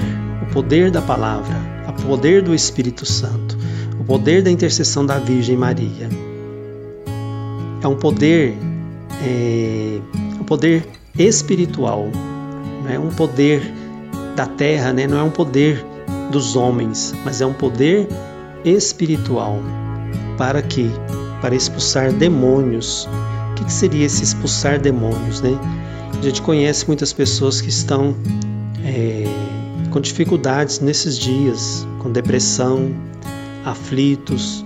o 0.45 0.53
poder 0.53 0.91
da 0.91 1.01
palavra, 1.01 1.55
o 1.87 2.07
poder 2.07 2.41
do 2.41 2.53
Espírito 2.53 3.05
Santo, 3.05 3.57
o 3.99 4.03
poder 4.03 4.43
da 4.43 4.51
intercessão 4.51 5.05
da 5.05 5.17
Virgem 5.17 5.57
Maria. 5.57 6.09
É 7.81 7.87
um 7.87 7.95
poder, 7.95 8.55
é, 9.23 9.99
um 10.39 10.43
poder 10.43 10.87
espiritual, 11.17 12.09
não 12.83 12.91
é 12.91 12.99
um 12.99 13.09
poder 13.09 13.61
da 14.35 14.45
terra, 14.45 14.93
né? 14.93 15.07
não 15.07 15.17
é 15.17 15.23
um 15.23 15.31
poder 15.31 15.83
dos 16.31 16.55
homens, 16.55 17.13
mas 17.23 17.41
é 17.41 17.45
um 17.45 17.53
poder 17.53 18.07
espiritual. 18.63 19.59
Para 20.37 20.61
quê? 20.61 20.87
Para 21.41 21.55
expulsar 21.55 22.11
demônios. 22.11 23.07
O 23.55 23.65
que 23.65 23.71
seria 23.71 24.05
esse 24.05 24.23
expulsar 24.23 24.79
demônios? 24.79 25.41
Né? 25.41 25.57
A 26.17 26.21
gente 26.21 26.41
conhece 26.41 26.85
muitas 26.87 27.13
pessoas 27.13 27.61
que 27.61 27.69
estão 27.69 28.15
é, 28.83 29.23
com 29.89 30.01
dificuldades 30.01 30.79
nesses 30.79 31.17
dias, 31.17 31.87
com 31.99 32.11
depressão, 32.11 32.93
aflitos, 33.63 34.65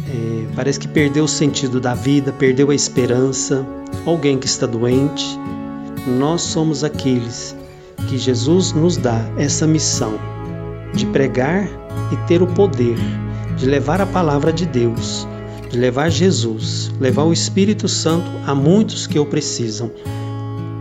é, 0.00 0.46
parece 0.56 0.80
que 0.80 0.88
perdeu 0.88 1.24
o 1.24 1.28
sentido 1.28 1.80
da 1.80 1.94
vida, 1.94 2.32
perdeu 2.32 2.70
a 2.70 2.74
esperança, 2.74 3.64
alguém 4.06 4.38
que 4.38 4.46
está 4.46 4.66
doente. 4.66 5.38
Nós 6.06 6.42
somos 6.42 6.82
aqueles 6.82 7.54
que 8.08 8.18
Jesus 8.18 8.72
nos 8.72 8.96
dá 8.96 9.20
essa 9.36 9.66
missão 9.66 10.18
de 10.92 11.06
pregar 11.06 11.68
e 12.12 12.16
ter 12.26 12.42
o 12.42 12.46
poder 12.46 12.96
de 13.56 13.66
levar 13.66 14.00
a 14.00 14.06
palavra 14.06 14.52
de 14.52 14.66
Deus, 14.66 15.26
levar 15.76 16.10
Jesus, 16.10 16.92
levar 17.00 17.24
o 17.24 17.32
Espírito 17.32 17.88
Santo 17.88 18.30
a 18.46 18.54
muitos 18.54 19.06
que 19.06 19.18
o 19.18 19.26
precisam. 19.26 19.90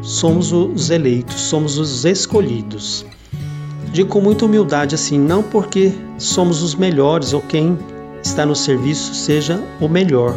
Somos 0.01 0.51
os 0.51 0.89
eleitos, 0.89 1.39
somos 1.41 1.77
os 1.77 2.05
escolhidos. 2.05 3.05
Digo 3.91 4.09
com 4.09 4.21
muita 4.21 4.45
humildade 4.45 4.95
assim, 4.95 5.19
não 5.19 5.43
porque 5.43 5.93
somos 6.17 6.61
os 6.61 6.75
melhores 6.75 7.31
ou 7.31 7.41
quem 7.41 7.77
está 8.23 8.45
no 8.45 8.55
serviço 8.55 9.13
seja 9.13 9.61
o 9.79 9.87
melhor. 9.87 10.35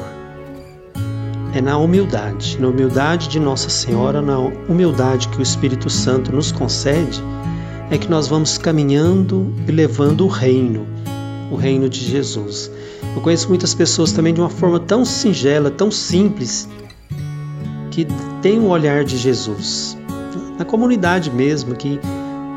É 1.55 1.61
na 1.61 1.79
humildade, 1.79 2.59
na 2.61 2.69
humildade 2.69 3.29
de 3.29 3.41
Nossa 3.41 3.71
Senhora, 3.71 4.21
na 4.21 4.39
humildade 4.39 5.29
que 5.29 5.39
o 5.39 5.43
Espírito 5.43 5.89
Santo 5.89 6.31
nos 6.31 6.53
concede, 6.53 7.23
é 7.91 7.97
que 7.97 8.11
nós 8.11 8.29
vamos 8.29 8.59
caminhando 8.59 9.55
e 9.67 9.73
levando 9.73 10.27
o 10.27 10.29
reino, 10.29 10.87
o 11.51 11.57
reino 11.57 11.89
de 11.89 12.01
Jesus. 12.01 12.71
Eu 13.17 13.23
conheço 13.23 13.49
muitas 13.49 13.75
pessoas 13.75 14.13
também 14.13 14.35
de 14.35 14.41
uma 14.41 14.51
forma 14.51 14.79
tão 14.79 15.03
singela, 15.03 15.71
tão 15.71 15.91
simples, 15.91 16.69
que 17.91 18.07
tem 18.43 18.59
o 18.59 18.67
olhar 18.67 19.05
de 19.05 19.17
Jesus. 19.17 19.97
Na 20.59 20.67
comunidade 20.67 21.31
mesmo, 21.31 21.75
que 21.75 21.99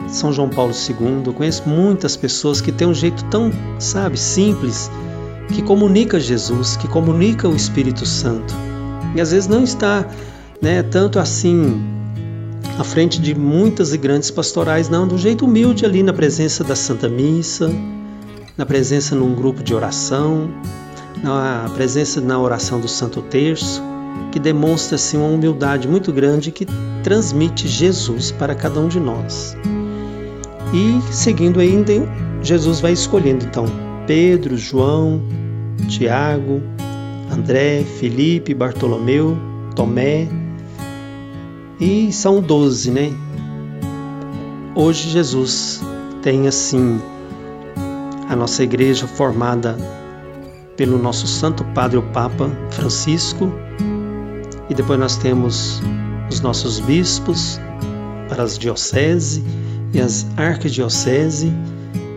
são 0.10 0.34
João 0.34 0.50
Paulo 0.50 0.74
II. 0.74 1.24
Eu 1.26 1.34
conheço 1.34 1.68
muitas 1.68 2.18
pessoas 2.18 2.60
que 2.60 2.74
têm 2.74 2.88
um 2.88 2.94
jeito 2.94 3.24
tão, 3.26 3.52
sabe, 3.80 4.20
simples, 4.20 4.92
que 5.48 5.62
comunica 5.62 6.20
Jesus, 6.20 6.76
que 6.76 6.90
comunica 6.90 7.48
o 7.48 7.56
Espírito 7.56 8.06
Santo. 8.06 8.54
E 9.16 9.22
às 9.22 9.32
vezes 9.32 9.48
não 9.48 9.64
está, 9.64 10.06
né, 10.62 10.84
tanto 10.84 11.20
assim 11.20 11.82
à 12.78 12.84
frente 12.84 13.22
de 13.22 13.34
muitas 13.34 13.94
e 13.94 13.98
grandes 13.98 14.30
pastorais, 14.30 14.90
não, 14.90 15.08
do 15.08 15.18
jeito 15.18 15.46
humilde 15.46 15.86
ali 15.86 16.04
na 16.04 16.14
presença 16.14 16.64
da 16.66 16.76
Santa 16.76 17.08
Missa, 17.08 17.72
na 18.60 18.66
presença 18.66 19.16
num 19.16 19.34
grupo 19.34 19.64
de 19.64 19.74
oração, 19.74 20.50
na 21.24 21.72
presença 21.76 22.20
na 22.20 22.38
oração 22.38 22.78
do 22.78 22.90
Santo 22.90 23.22
Terço, 23.22 23.82
que 24.34 24.38
demonstra 24.38 24.96
assim, 24.96 25.16
uma 25.16 25.30
humildade 25.30 25.88
muito 25.88 26.12
grande 26.12 26.52
que 26.52 26.68
transmite 27.02 27.70
Jesus 27.70 28.32
para 28.32 28.54
cada 28.54 28.82
um 28.82 28.90
de 28.90 29.00
nós. 29.00 29.56
E 30.74 31.02
seguindo 31.14 31.62
ainda, 31.62 31.94
Jesus 32.44 32.82
vai 32.82 32.92
escolhendo 32.92 33.46
então 33.46 33.66
Pedro, 34.06 34.58
João, 34.58 35.22
Tiago, 35.88 36.62
André, 37.32 37.86
Felipe, 37.98 38.54
Bartolomeu, 38.54 39.38
Tomé, 39.74 40.28
e 41.80 42.12
são 42.12 42.42
doze, 42.42 42.92
né? 42.92 43.14
Hoje 44.76 45.10
Jesus 45.12 45.82
tem 46.22 46.46
assim 46.46 47.00
a 48.30 48.36
nossa 48.36 48.64
igreja 48.64 49.08
formada 49.08 49.76
pelo 50.78 51.00
nosso 51.00 51.28
Santo 51.28 51.64
Padre 51.74 51.98
o 51.98 52.04
Papa 52.04 52.50
Francisco 52.70 53.52
e 54.70 54.74
depois 54.74 55.00
nós 55.00 55.18
temos 55.18 55.82
os 56.30 56.40
nossos 56.40 56.80
bispos 56.80 57.60
para 58.30 58.44
as 58.44 58.58
dioceses 58.58 59.44
e 59.92 60.00
as 60.00 60.28
arquidioceses 60.38 61.52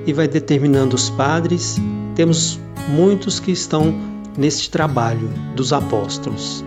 e 0.06 0.12
vai 0.12 0.28
determinando 0.28 0.94
os 0.94 1.08
padres. 1.08 1.76
Temos 2.14 2.60
muitos 2.90 3.40
que 3.40 3.50
estão 3.50 3.94
neste 4.36 4.70
trabalho 4.70 5.30
dos 5.56 5.72
apóstolos. 5.72 6.62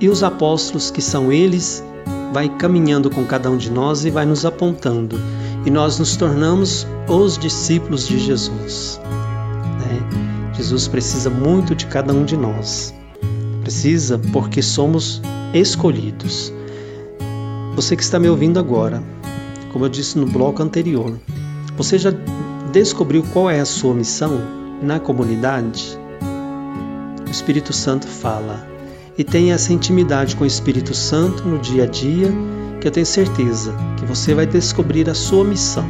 E 0.00 0.08
os 0.08 0.22
apóstolos, 0.22 0.90
que 0.90 1.00
são 1.00 1.32
eles, 1.32 1.82
vai 2.34 2.48
caminhando 2.48 3.08
com 3.10 3.24
cada 3.24 3.48
um 3.48 3.56
de 3.56 3.70
nós 3.70 4.04
e 4.04 4.10
vai 4.10 4.26
nos 4.26 4.44
apontando. 4.44 5.16
E 5.64 5.70
nós 5.70 6.00
nos 6.00 6.16
tornamos 6.16 6.84
os 7.08 7.38
discípulos 7.38 8.08
de 8.08 8.18
Jesus. 8.18 9.00
Né? 9.78 10.52
Jesus 10.52 10.88
precisa 10.88 11.30
muito 11.30 11.76
de 11.76 11.86
cada 11.86 12.12
um 12.12 12.24
de 12.24 12.36
nós. 12.36 12.92
Precisa 13.62 14.18
porque 14.32 14.60
somos 14.62 15.22
escolhidos. 15.54 16.52
Você 17.76 17.94
que 17.94 18.02
está 18.02 18.18
me 18.18 18.28
ouvindo 18.28 18.58
agora, 18.58 19.00
como 19.72 19.84
eu 19.84 19.88
disse 19.88 20.18
no 20.18 20.26
bloco 20.26 20.60
anterior, 20.60 21.16
você 21.76 21.96
já 21.98 22.10
descobriu 22.72 23.22
qual 23.32 23.48
é 23.48 23.60
a 23.60 23.64
sua 23.64 23.94
missão 23.94 24.40
na 24.82 24.98
comunidade? 24.98 25.96
O 27.24 27.30
Espírito 27.30 27.72
Santo 27.72 28.08
fala 28.08 28.73
e 29.16 29.24
tenha 29.24 29.54
essa 29.54 29.72
intimidade 29.72 30.36
com 30.36 30.44
o 30.44 30.46
Espírito 30.46 30.94
Santo 30.94 31.46
no 31.46 31.58
dia 31.58 31.84
a 31.84 31.86
dia, 31.86 32.32
que 32.80 32.86
eu 32.86 32.90
tenho 32.90 33.06
certeza 33.06 33.74
que 33.96 34.04
você 34.04 34.34
vai 34.34 34.46
descobrir 34.46 35.08
a 35.08 35.14
sua 35.14 35.44
missão 35.44 35.86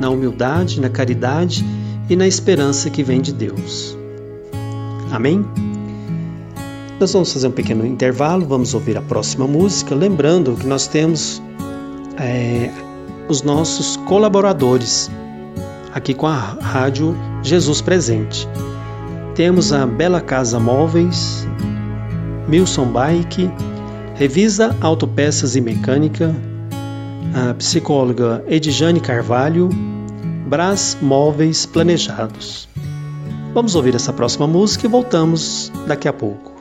na 0.00 0.10
humildade, 0.10 0.80
na 0.80 0.88
caridade 0.88 1.64
e 2.08 2.16
na 2.16 2.26
esperança 2.26 2.90
que 2.90 3.02
vem 3.02 3.20
de 3.20 3.32
Deus. 3.32 3.96
Amém? 5.10 5.44
Nós 6.98 7.12
vamos 7.12 7.32
fazer 7.32 7.48
um 7.48 7.52
pequeno 7.52 7.86
intervalo, 7.86 8.46
vamos 8.46 8.74
ouvir 8.74 8.96
a 8.96 9.02
próxima 9.02 9.46
música, 9.46 9.94
lembrando 9.94 10.54
que 10.54 10.66
nós 10.66 10.86
temos 10.86 11.42
é, 12.16 12.70
os 13.28 13.42
nossos 13.42 13.96
colaboradores 13.96 15.10
aqui 15.92 16.14
com 16.14 16.26
a 16.26 16.36
Rádio 16.60 17.16
Jesus 17.42 17.80
Presente. 17.80 18.48
Temos 19.34 19.72
a 19.72 19.86
Bela 19.86 20.20
Casa 20.20 20.58
Móveis, 20.58 21.46
Milson 22.52 22.92
Bike, 22.92 23.50
Revisa 24.14 24.76
Autopeças 24.82 25.56
e 25.56 25.60
Mecânica, 25.62 26.36
a 27.34 27.54
psicóloga 27.54 28.44
Edjane 28.46 29.00
Carvalho, 29.00 29.70
Brás 30.48 30.98
Móveis 31.00 31.64
Planejados. 31.64 32.68
Vamos 33.54 33.74
ouvir 33.74 33.94
essa 33.94 34.12
próxima 34.12 34.46
música 34.46 34.84
e 34.84 34.90
voltamos 34.90 35.72
daqui 35.86 36.06
a 36.06 36.12
pouco. 36.12 36.51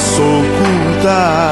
Posso 0.00 0.22
ocultar. 0.22 1.50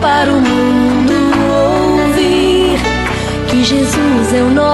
para 0.00 0.32
o 0.32 0.40
mundo 0.40 1.14
ouvir 2.00 2.78
que 3.48 3.64
Jesus 3.64 4.32
é 4.32 4.42
o 4.42 4.50
nosso 4.50 4.67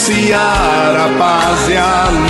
anunciar 0.00 0.96
a 0.96 1.18
paz 1.18 1.68
e 1.68 1.76
a 1.76 2.04
liberdade. 2.04 2.29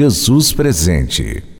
Jesus 0.00 0.54
Presente. 0.54 1.59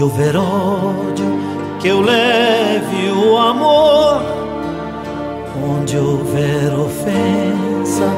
Onde 0.00 0.12
houver 0.12 0.34
ódio, 0.34 1.26
que 1.78 1.88
eu 1.88 2.00
leve 2.00 3.10
o 3.10 3.36
amor. 3.36 4.22
Onde 5.62 5.98
houver 5.98 6.72
ofensa, 6.72 8.08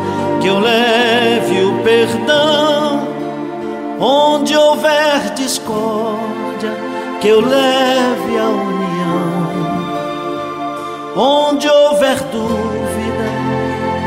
que 0.40 0.46
eu 0.46 0.60
leve 0.60 1.64
o 1.64 1.82
perdão. 1.82 3.08
Onde 3.98 4.56
houver 4.56 5.34
discórdia, 5.34 6.70
que 7.20 7.26
eu 7.26 7.40
leve 7.40 8.38
a 8.38 8.46
união. 8.46 9.48
Onde 11.16 11.68
houver 11.68 12.16
dúvida, 12.30 13.26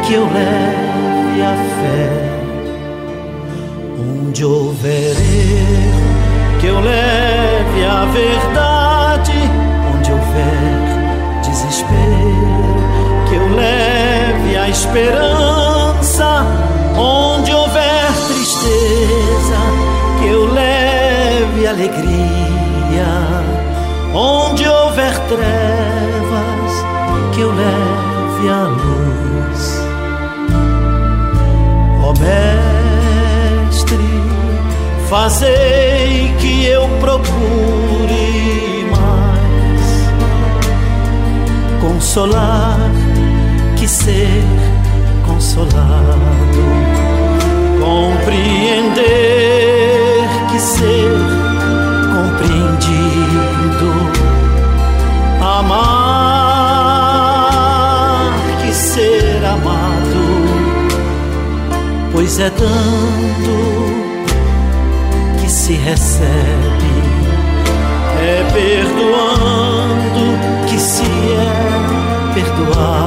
que 0.07 0.13
eu 0.13 0.23
leve 0.23 1.41
a 1.41 1.55
fé. 1.81 2.09
Onde 3.99 4.45
houver 4.45 5.11
erro, 5.11 6.61
que 6.61 6.67
eu 6.67 6.79
leve 6.79 7.64
a 7.83 8.05
verdade. 8.05 9.33
Onde 9.93 10.11
houver 10.11 11.41
desespero, 11.43 12.75
que 13.27 13.35
eu 13.35 13.47
leve 13.55 14.58
a 14.58 14.69
esperança. 14.69 16.45
Onde 16.97 17.54
houver 17.54 18.12
tristeza, 18.27 19.60
que 20.19 20.27
eu 20.27 20.45
leve 20.45 21.67
alegria. 21.67 22.35
Onde 24.13 24.67
houver 24.67 25.17
trevas, 25.27 26.85
que 27.33 27.41
eu 27.41 27.52
leve 27.52 28.50
a 28.50 28.63
luz. 28.63 29.85
Ó 32.02 32.13
Mestre, 33.73 33.97
fazei 35.10 36.33
que 36.39 36.44
eu 36.65 36.87
procure 36.99 38.85
mais 38.89 39.85
consolar 41.79 42.79
que 43.77 43.87
ser 43.87 44.43
consolado, 45.25 46.63
compreender 47.79 49.03
que 50.51 50.59
ser 50.59 51.11
compreendido, 52.15 53.91
amar 55.41 56.23
que 58.65 58.73
ser 58.73 59.45
amado, 59.45 60.23
pois 62.11 62.39
é 62.39 62.49
que 62.49 64.04
se 65.65 65.73
recebe, 65.73 66.93
é 68.21 68.43
perdoando 68.53 70.25
que 70.67 70.77
se 70.79 71.01
é 71.01 72.33
perdoado, 72.35 73.04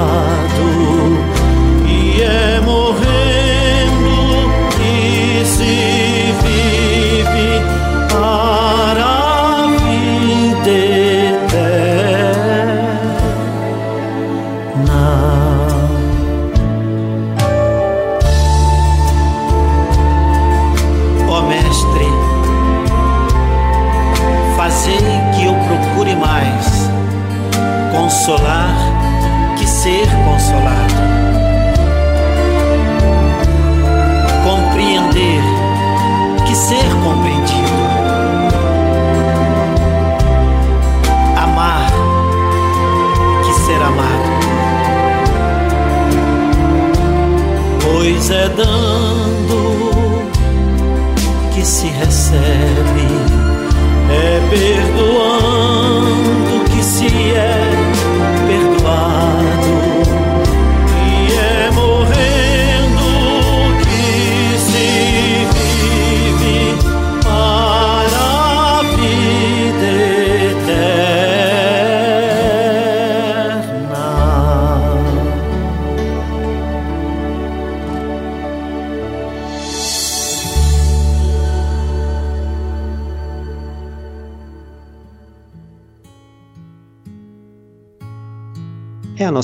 consolar 28.28 28.67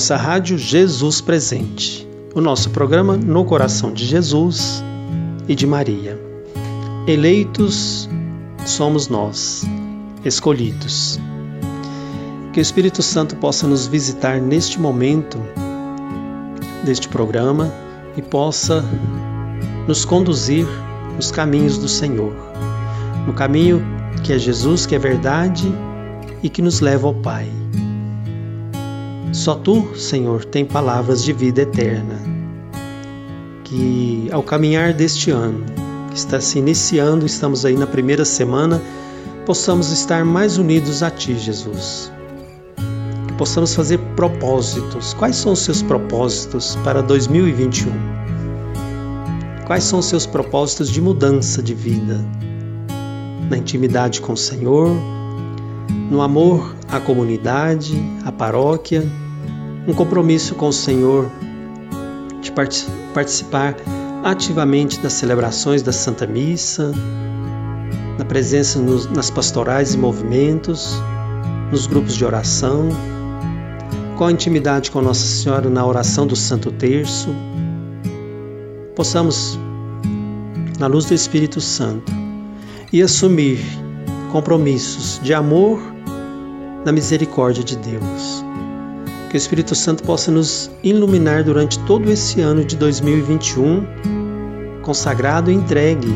nossa 0.05 0.17
rádio 0.17 0.55
Jesus 0.55 1.19
Presente, 1.19 2.07
o 2.35 2.39
nosso 2.39 2.69
programa 2.69 3.17
no 3.17 3.43
coração 3.43 3.91
de 3.91 4.05
Jesus 4.05 4.83
e 5.47 5.55
de 5.55 5.65
Maria. 5.65 6.21
Eleitos 7.07 8.07
somos 8.67 9.07
nós, 9.07 9.65
escolhidos. 10.23 11.19
Que 12.53 12.59
o 12.59 12.61
Espírito 12.61 13.01
Santo 13.01 13.35
possa 13.37 13.67
nos 13.67 13.87
visitar 13.87 14.39
neste 14.39 14.79
momento 14.79 15.39
deste 16.83 17.09
programa 17.09 17.73
e 18.15 18.21
possa 18.21 18.85
nos 19.87 20.05
conduzir 20.05 20.67
nos 21.15 21.31
caminhos 21.31 21.79
do 21.79 21.87
Senhor, 21.87 22.35
no 23.25 23.33
caminho 23.33 23.83
que 24.23 24.33
é 24.33 24.37
Jesus, 24.37 24.85
que 24.85 24.93
é 24.93 24.99
verdade 24.99 25.65
e 26.43 26.49
que 26.49 26.61
nos 26.61 26.79
leva 26.79 27.07
ao 27.07 27.13
Pai. 27.15 27.64
Só 29.35 29.53
tu, 29.53 29.93
Senhor, 29.97 30.45
tem 30.45 30.63
palavras 30.63 31.21
de 31.21 31.33
vida 31.33 31.63
eterna. 31.63 32.21
Que 33.65 34.29
ao 34.31 34.41
caminhar 34.41 34.93
deste 34.93 35.29
ano, 35.29 35.65
que 36.09 36.17
está 36.17 36.39
se 36.39 36.57
iniciando, 36.57 37.25
estamos 37.25 37.65
aí 37.65 37.75
na 37.75 37.85
primeira 37.85 38.23
semana, 38.23 38.81
possamos 39.45 39.91
estar 39.91 40.23
mais 40.23 40.57
unidos 40.57 41.03
a 41.03 41.11
Ti, 41.11 41.37
Jesus. 41.37 42.09
Que 43.27 43.33
possamos 43.33 43.75
fazer 43.75 43.99
propósitos. 44.15 45.13
Quais 45.13 45.35
são 45.35 45.51
os 45.51 45.59
seus 45.59 45.81
propósitos 45.81 46.77
para 46.81 47.03
2021? 47.03 47.91
Quais 49.67 49.83
são 49.83 49.99
os 49.99 50.05
seus 50.05 50.25
propósitos 50.25 50.89
de 50.89 51.01
mudança 51.01 51.61
de 51.61 51.73
vida? 51.73 52.23
Na 53.49 53.57
intimidade 53.57 54.21
com 54.21 54.31
o 54.31 54.37
Senhor, 54.37 54.95
no 56.09 56.21
amor 56.21 56.73
à 56.89 57.01
comunidade, 57.01 58.01
à 58.23 58.31
paróquia, 58.31 59.03
um 59.87 59.93
compromisso 59.93 60.55
com 60.55 60.67
o 60.67 60.73
Senhor 60.73 61.29
de 62.41 62.51
participar 63.13 63.75
ativamente 64.23 64.99
das 64.99 65.13
celebrações 65.13 65.81
da 65.81 65.91
Santa 65.91 66.25
Missa, 66.25 66.91
na 68.17 68.25
presença 68.25 68.79
nos, 68.79 69.05
nas 69.07 69.29
pastorais 69.29 69.93
e 69.93 69.97
movimentos, 69.97 70.95
nos 71.71 71.85
grupos 71.85 72.15
de 72.15 72.25
oração, 72.25 72.89
com 74.17 74.25
a 74.25 74.31
intimidade 74.31 74.89
com 74.89 75.01
Nossa 75.01 75.25
Senhora 75.25 75.69
na 75.69 75.85
oração 75.85 76.25
do 76.25 76.35
Santo 76.35 76.71
Terço, 76.71 77.29
possamos, 78.95 79.59
na 80.79 80.87
luz 80.87 81.05
do 81.05 81.13
Espírito 81.13 81.59
Santo, 81.59 82.11
e 82.91 83.01
assumir 83.01 83.59
compromissos 84.31 85.19
de 85.21 85.33
amor 85.33 85.81
na 86.85 86.91
misericórdia 86.91 87.63
de 87.63 87.75
Deus. 87.75 88.45
Que 89.35 89.37
o 89.37 89.43
Espírito 89.43 89.75
Santo 89.75 90.01
possa 90.01 90.31
nos 90.31 90.71
iluminar 90.81 91.43
durante 91.43 91.77
todo 91.79 92.09
esse 92.09 92.39
ano 92.39 92.63
de 92.63 92.77
2021, 92.77 93.85
consagrado 94.81 95.51
e 95.51 95.53
entregue 95.53 96.07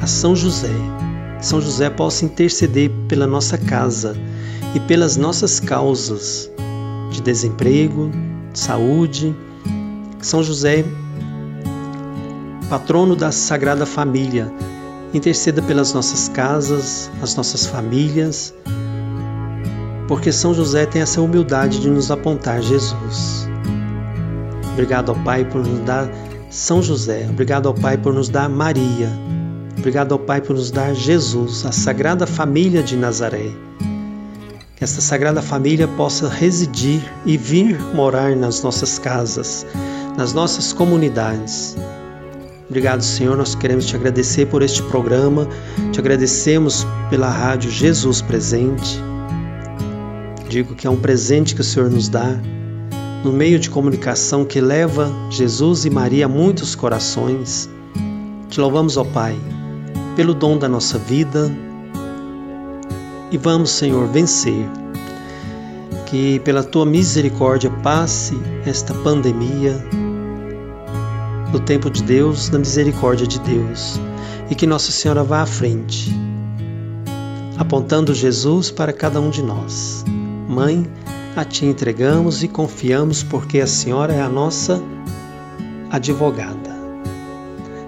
a 0.00 0.06
São 0.06 0.36
José. 0.36 0.70
Que 1.40 1.44
São 1.44 1.60
José 1.60 1.90
possa 1.90 2.24
interceder 2.24 2.88
pela 3.08 3.26
nossa 3.26 3.58
casa 3.58 4.16
e 4.76 4.78
pelas 4.78 5.16
nossas 5.16 5.58
causas 5.58 6.48
de 7.10 7.20
desemprego, 7.20 8.12
de 8.52 8.60
saúde. 8.60 9.34
Que 10.20 10.24
São 10.24 10.40
José, 10.44 10.84
patrono 12.70 13.16
da 13.16 13.32
Sagrada 13.32 13.86
Família, 13.86 14.52
interceda 15.12 15.60
pelas 15.60 15.92
nossas 15.92 16.28
casas, 16.28 17.10
as 17.20 17.34
nossas 17.34 17.66
famílias 17.66 18.54
porque 20.08 20.32
São 20.32 20.54
José 20.54 20.86
tem 20.86 21.02
essa 21.02 21.20
humildade 21.20 21.80
de 21.80 21.90
nos 21.90 22.10
apontar 22.10 22.62
Jesus. 22.62 23.46
Obrigado 24.72 25.10
ao 25.10 25.18
Pai 25.22 25.44
por 25.44 25.64
nos 25.64 25.80
dar 25.80 26.08
São 26.50 26.82
José, 26.82 27.26
obrigado 27.28 27.68
ao 27.68 27.74
Pai 27.74 27.98
por 27.98 28.14
nos 28.14 28.30
dar 28.30 28.48
Maria, 28.48 29.10
obrigado 29.76 30.12
ao 30.12 30.18
Pai 30.18 30.40
por 30.40 30.56
nos 30.56 30.70
dar 30.70 30.94
Jesus, 30.94 31.66
a 31.66 31.72
Sagrada 31.72 32.26
Família 32.26 32.82
de 32.82 32.96
Nazaré. 32.96 33.50
Que 34.76 34.84
esta 34.84 35.00
Sagrada 35.00 35.42
Família 35.42 35.88
possa 35.88 36.28
residir 36.28 37.02
e 37.26 37.36
vir 37.36 37.78
morar 37.94 38.34
nas 38.34 38.62
nossas 38.62 38.98
casas, 38.98 39.66
nas 40.16 40.32
nossas 40.32 40.72
comunidades. 40.72 41.76
Obrigado, 42.68 43.02
Senhor. 43.02 43.36
Nós 43.36 43.56
queremos 43.56 43.86
te 43.86 43.96
agradecer 43.96 44.46
por 44.46 44.62
este 44.62 44.82
programa, 44.84 45.48
te 45.90 45.98
agradecemos 45.98 46.86
pela 47.10 47.28
rádio 47.28 47.70
Jesus 47.70 48.22
Presente. 48.22 49.07
Digo 50.48 50.74
que 50.74 50.86
é 50.86 50.90
um 50.90 50.96
presente 50.96 51.54
que 51.54 51.60
o 51.60 51.64
Senhor 51.64 51.90
nos 51.90 52.08
dá, 52.08 52.38
no 53.22 53.32
meio 53.32 53.58
de 53.58 53.68
comunicação 53.68 54.44
que 54.44 54.60
leva 54.60 55.12
Jesus 55.30 55.84
e 55.84 55.90
Maria 55.90 56.24
a 56.24 56.28
muitos 56.28 56.74
corações. 56.74 57.68
Te 58.48 58.58
louvamos, 58.58 58.96
ó 58.96 59.04
Pai, 59.04 59.38
pelo 60.16 60.32
dom 60.32 60.56
da 60.56 60.68
nossa 60.68 60.98
vida 60.98 61.54
e 63.30 63.36
vamos, 63.36 63.70
Senhor, 63.70 64.06
vencer. 64.08 64.66
Que 66.06 66.40
pela 66.40 66.64
tua 66.64 66.86
misericórdia 66.86 67.70
passe 67.82 68.34
esta 68.64 68.94
pandemia 68.94 69.84
no 71.52 71.60
tempo 71.60 71.90
de 71.90 72.02
Deus, 72.02 72.48
na 72.48 72.58
misericórdia 72.58 73.26
de 73.26 73.38
Deus, 73.40 74.00
e 74.50 74.54
que 74.54 74.66
Nossa 74.66 74.90
Senhora 74.90 75.22
vá 75.22 75.42
à 75.42 75.46
frente, 75.46 76.10
apontando 77.58 78.14
Jesus 78.14 78.70
para 78.70 78.92
cada 78.92 79.20
um 79.20 79.28
de 79.28 79.42
nós. 79.42 80.04
Mãe, 80.48 80.86
a 81.36 81.44
Ti 81.44 81.66
entregamos 81.66 82.42
e 82.42 82.48
confiamos 82.48 83.22
porque 83.22 83.60
a 83.60 83.66
Senhora 83.66 84.14
é 84.14 84.22
a 84.22 84.30
nossa 84.30 84.82
advogada. 85.90 86.74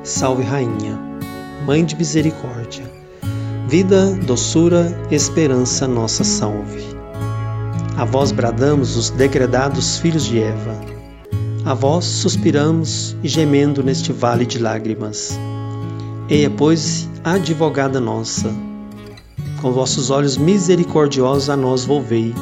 Salve, 0.05 0.43
Rainha, 0.43 1.01
Mãe 1.65 1.83
de 1.83 1.97
Misericórdia, 1.97 2.85
vida, 3.67 4.15
doçura, 4.27 4.95
esperança, 5.11 5.89
nossa 5.89 6.23
salve. 6.23 6.85
A 7.97 8.05
vós 8.05 8.31
bradamos 8.31 8.95
os 8.95 9.09
degredados 9.09 9.97
filhos 9.97 10.27
de 10.27 10.43
Eva, 10.43 10.79
a 11.65 11.73
vós 11.73 12.05
suspiramos 12.05 13.17
e 13.23 13.29
gemendo 13.29 13.83
neste 13.83 14.13
vale 14.13 14.45
de 14.45 14.59
lágrimas. 14.59 15.39
Eia, 16.29 16.51
pois, 16.51 17.09
advogada 17.25 17.99
nossa, 17.99 18.55
com 19.61 19.73
vossos 19.73 20.11
olhos 20.11 20.37
misericordiosos 20.37 21.51
a 21.51 21.57
nós 21.57 21.85
volvei 21.85 22.35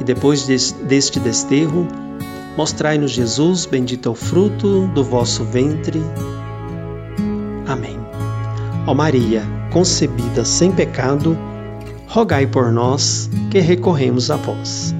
e 0.00 0.04
depois 0.04 0.46
deste 0.46 1.20
desterro, 1.20 1.86
mostrai-nos 2.56 3.12
Jesus, 3.12 3.66
bendito 3.66 4.08
é 4.08 4.12
o 4.12 4.14
fruto 4.14 4.86
do 4.88 5.04
vosso 5.04 5.44
ventre. 5.44 6.02
Amém. 7.66 7.98
Ó 8.86 8.94
Maria, 8.94 9.42
concebida 9.72 10.44
sem 10.44 10.70
pecado, 10.70 11.36
rogai 12.06 12.46
por 12.46 12.70
nós 12.72 13.30
que 13.50 13.60
recorremos 13.60 14.30
a 14.30 14.36
vós. 14.36 14.94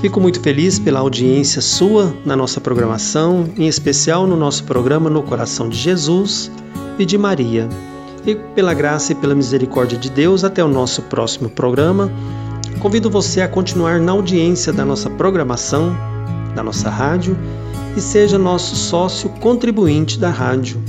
Fico 0.00 0.20
muito 0.20 0.40
feliz 0.40 0.78
pela 0.78 1.00
audiência 1.00 1.62
sua 1.62 2.14
na 2.26 2.36
nossa 2.36 2.60
programação, 2.60 3.48
em 3.56 3.66
especial 3.66 4.26
no 4.26 4.36
nosso 4.36 4.64
programa 4.64 5.08
No 5.08 5.22
Coração 5.22 5.68
de 5.68 5.78
Jesus 5.78 6.50
e 6.98 7.06
de 7.06 7.16
Maria. 7.16 7.68
E 8.26 8.34
pela 8.34 8.74
graça 8.74 9.12
e 9.12 9.14
pela 9.14 9.34
misericórdia 9.34 9.98
de 9.98 10.10
Deus, 10.10 10.44
até 10.44 10.64
o 10.64 10.68
nosso 10.68 11.02
próximo 11.02 11.48
programa 11.48 12.10
Convido 12.84 13.08
você 13.08 13.40
a 13.40 13.48
continuar 13.48 13.98
na 13.98 14.12
audiência 14.12 14.70
da 14.70 14.84
nossa 14.84 15.08
programação, 15.08 15.96
da 16.54 16.62
nossa 16.62 16.90
rádio 16.90 17.34
e 17.96 18.00
seja 18.00 18.38
nosso 18.38 18.76
sócio 18.76 19.30
contribuinte 19.40 20.18
da 20.18 20.28
rádio. 20.28 20.82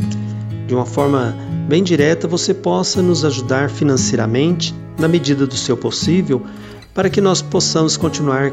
De 0.67 0.75
uma 0.75 0.85
forma 0.85 1.33
bem 1.69 1.83
direta, 1.83 2.27
você 2.27 2.53
possa 2.53 3.01
nos 3.01 3.23
ajudar 3.23 3.69
financeiramente, 3.69 4.75
na 4.99 5.07
medida 5.07 5.47
do 5.47 5.55
seu 5.55 5.77
possível, 5.77 6.41
para 6.93 7.09
que 7.09 7.21
nós 7.21 7.41
possamos 7.41 7.95
continuar 7.95 8.51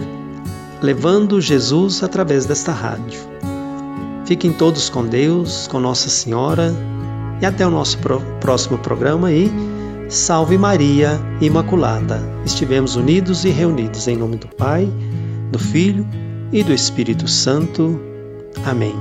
levando 0.81 1.41
Jesus 1.41 2.03
através 2.03 2.47
desta 2.47 2.71
rádio. 2.71 3.21
Fiquem 4.25 4.53
todos 4.53 4.89
com 4.89 5.05
Deus, 5.05 5.67
com 5.67 5.81
Nossa 5.81 6.09
Senhora 6.09 6.73
e 7.43 7.47
até 7.47 7.67
o 7.67 7.71
nosso 7.71 7.99
próximo 8.41 8.79
programa 8.79 9.33
e 9.33 9.51
Salve 10.09 10.57
Maria 10.57 11.21
Imaculada. 11.41 12.23
Estivemos 12.47 12.95
unidos 12.95 13.45
e 13.45 13.51
reunidos 13.51 14.07
em 14.07 14.17
nome 14.17 14.37
do 14.37 14.47
Pai, 14.47 14.89
do 15.51 15.59
Filho 15.59 16.07
e 16.53 16.63
do 16.63 16.73
Espírito 16.73 17.27
Santo. 17.27 18.01
Amém. 18.65 18.95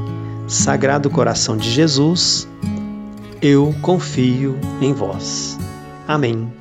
Sagrado 0.47 1.09
coração 1.09 1.55
de 1.55 1.69
Jesus, 1.69 2.47
eu 3.41 3.75
confio 3.81 4.57
em 4.81 4.91
vós. 4.91 5.57
Amém. 6.07 6.51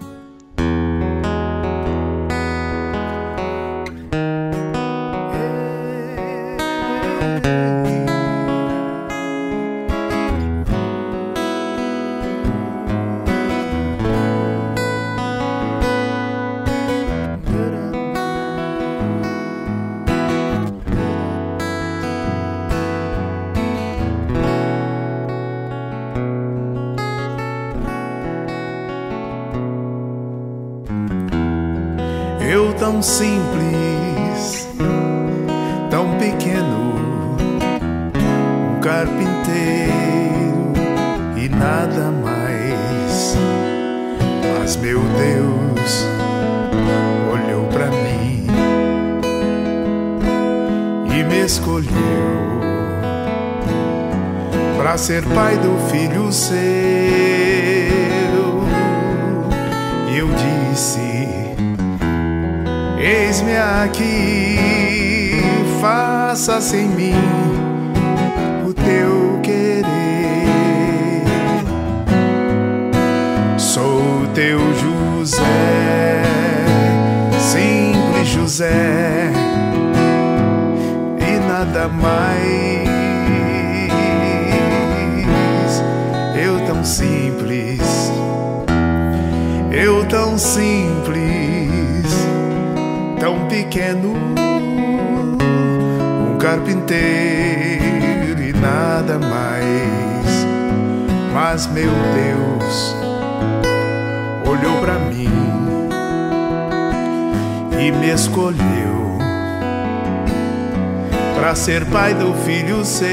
Filho 112.70 112.84
seu. 112.84 113.10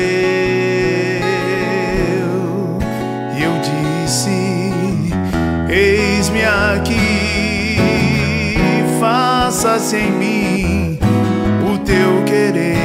E 3.35 3.43
eu 3.43 3.53
disse: 4.03 4.71
Eis-me 5.69 6.43
aqui, 6.43 7.77
faça-se 8.99 9.97
em 9.97 10.11
mim 10.11 10.99
o 11.73 11.77
teu 11.79 12.23
querer. 12.25 12.77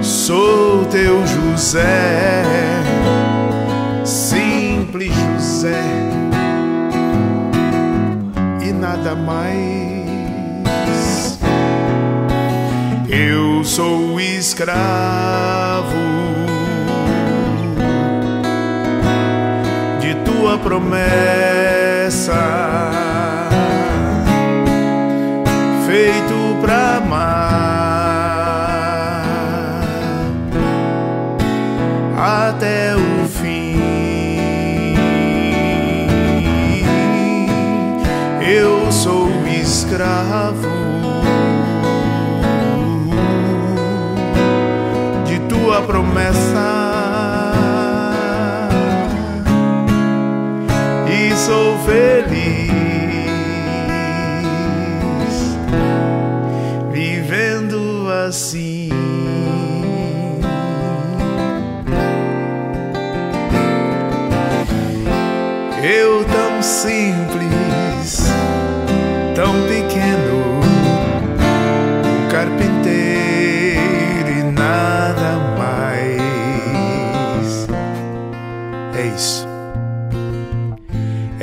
Sou 0.00 0.84
teu 0.86 1.26
José, 1.26 2.44
simples 4.04 5.12
José, 5.14 5.82
e 8.64 8.72
nada 8.72 9.14
mais. 9.16 9.81
Sou 13.72 14.20
escravo 14.20 14.76
de 19.98 20.14
tua 20.26 20.58
promessa, 20.58 22.34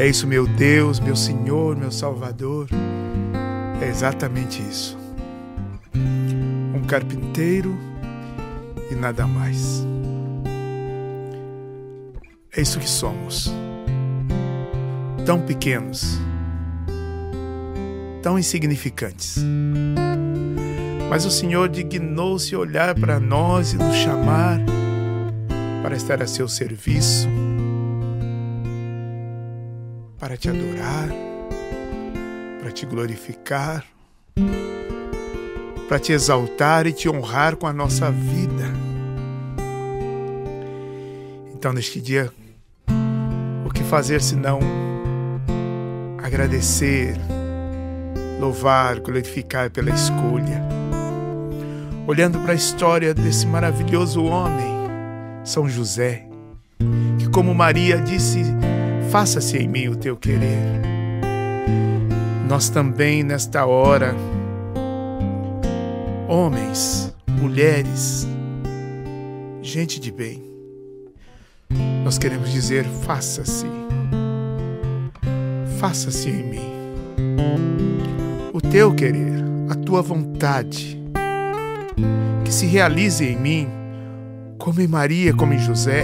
isso, 0.10 0.26
meu 0.26 0.48
Deus, 0.48 1.00
meu 1.00 1.16
Senhor, 1.16 1.76
meu 1.76 1.92
Salvador. 1.92 2.68
É 3.80 3.88
exatamente 3.88 4.60
isso. 4.62 4.98
Um 5.96 6.82
carpinteiro 6.88 7.78
e 8.90 8.96
nada 8.96 9.28
mais. 9.28 9.86
É 12.56 12.62
isso 12.62 12.80
que 12.80 12.90
somos. 12.90 13.54
Tão 15.26 15.42
pequenos, 15.42 16.20
tão 18.24 18.40
insignificantes. 18.40 19.38
Mas 21.08 21.24
o 21.24 21.30
Senhor 21.30 21.70
dignou-se 21.70 22.56
olhar 22.56 22.96
para 22.96 23.20
nós 23.20 23.74
e 23.74 23.78
nos 23.78 23.96
chamar 23.96 24.60
para 25.84 25.96
estar 25.96 26.22
a 26.24 26.28
seu 26.28 26.48
serviço, 26.48 27.28
para 30.30 30.38
te 30.38 30.48
adorar, 30.48 31.10
para 32.62 32.72
te 32.72 32.86
glorificar, 32.86 33.84
para 35.88 35.98
te 35.98 36.12
exaltar 36.12 36.86
e 36.86 36.94
te 36.94 37.10
honrar 37.10 37.56
com 37.56 37.66
a 37.66 37.74
nossa 37.74 38.12
vida. 38.12 38.72
Então, 41.52 41.74
neste 41.74 42.00
dia, 42.00 42.32
o 43.66 43.72
que 43.72 43.84
fazer 43.84 44.22
senão 44.22 44.60
agradecer, 46.24 47.18
louvar, 48.40 49.00
glorificar 49.00 49.72
pela 49.72 49.90
escolha? 49.90 50.64
olhando 52.06 52.40
para 52.40 52.52
a 52.52 52.56
história 52.56 53.16
desse 53.16 53.48
maravilhoso 53.48 54.24
homem, 54.24 54.76
São 55.44 55.68
José, 55.68 56.28
que, 57.18 57.28
como 57.30 57.54
Maria 57.56 57.98
disse, 57.98 58.59
faça-se 59.10 59.58
em 59.58 59.68
mim 59.68 59.88
o 59.88 59.96
teu 59.96 60.16
querer. 60.16 60.60
Nós 62.48 62.70
também, 62.70 63.24
nesta 63.24 63.66
hora, 63.66 64.16
homens, 66.28 67.14
mulheres, 67.28 68.28
gente 69.62 70.00
de 70.00 70.12
bem, 70.12 70.44
nós 72.04 72.18
queremos 72.18 72.52
dizer: 72.52 72.86
faça-se, 72.86 73.66
faça-se 75.80 76.30
em 76.30 76.44
mim 76.44 76.70
o 78.54 78.62
teu 78.62 78.94
querer, 78.94 79.44
a 79.70 79.76
tua 79.76 80.02
vontade 80.02 81.00
que 82.44 82.54
se 82.54 82.66
realize 82.66 83.24
em 83.26 83.38
mim, 83.38 83.68
como 84.58 84.82
em 84.82 84.88
Maria, 84.88 85.34
como 85.34 85.54
em 85.54 85.60
José, 85.60 86.04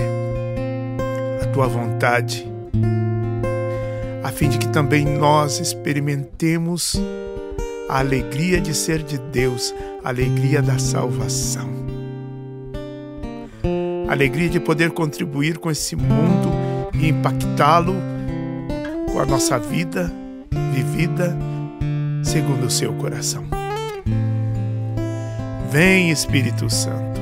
a 1.41 1.45
tua 1.47 1.68
vontade, 1.68 2.55
a 4.26 4.30
fim 4.30 4.49
de 4.49 4.57
que 4.57 4.67
também 4.69 5.05
nós 5.05 5.59
experimentemos 5.59 6.99
a 7.88 7.99
alegria 7.99 8.59
de 8.59 8.73
ser 8.73 9.03
de 9.03 9.19
Deus, 9.19 9.71
a 10.03 10.09
alegria 10.09 10.63
da 10.63 10.80
salvação, 10.80 11.69
a 14.09 14.11
alegria 14.11 14.49
de 14.49 14.59
poder 14.59 14.89
contribuir 14.89 15.59
com 15.59 15.69
esse 15.69 15.95
mundo 15.95 16.49
e 16.99 17.09
impactá-lo 17.09 17.93
com 19.13 19.19
a 19.19 19.28
nossa 19.28 19.59
vida 19.59 20.11
vivida 20.73 21.38
segundo 22.23 22.65
o 22.65 22.71
seu 22.71 22.93
coração. 22.93 23.45
Vem, 25.69 26.09
Espírito 26.09 26.67
Santo. 26.67 27.21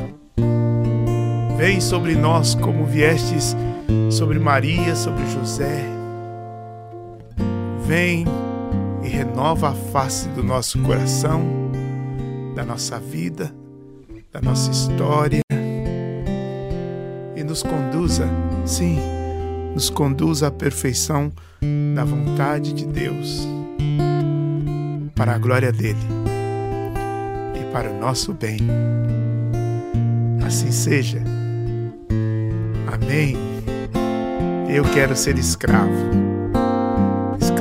Vem 1.58 1.82
sobre 1.82 2.16
nós 2.16 2.56
como 2.56 2.86
viestes 2.86 3.58
sobre 4.10 4.40
Maria, 4.40 4.96
sobre 4.96 5.26
José. 5.32 6.03
Vem 7.86 8.26
e 9.04 9.08
renova 9.08 9.70
a 9.70 9.74
face 9.74 10.30
do 10.30 10.44
nosso 10.44 10.82
coração, 10.82 11.44
da 12.56 12.64
nossa 12.64 13.00
vida, 13.00 13.54
da 14.32 14.42
nossa 14.42 14.72
história 14.72 15.42
e 17.36 17.44
nos 17.44 17.62
conduza, 17.62 18.28
sim, 18.66 18.98
nos 19.74 19.90
conduza 19.90 20.48
à 20.48 20.52
perfeição 20.52 21.32
da 21.96 22.04
vontade 22.04 22.74
de 22.74 22.86
Deus, 22.86 23.48
para 25.16 25.36
a 25.36 25.38
glória 25.38 25.72
dele 25.72 26.24
para 27.74 27.90
o 27.90 28.00
nosso 28.00 28.34
bem. 28.34 28.60
Assim 30.46 30.72
seja. 30.72 31.22
Amém. 32.88 33.36
Eu 34.70 34.84
quero 34.94 35.16
ser 35.16 35.38
escravo, 35.40 35.92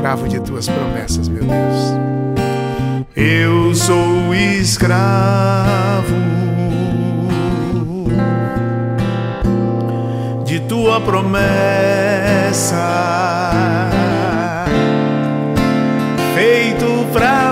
escravo 0.02 0.26
de 0.26 0.40
tuas 0.40 0.68
promessas, 0.68 1.28
meu 1.28 1.44
Deus. 1.44 1.94
Eu 3.14 3.72
sou 3.72 4.34
escravo 4.34 6.16
de 10.44 10.58
tua 10.62 11.00
promessa, 11.00 11.52
feito 16.34 17.06
pra 17.12 17.51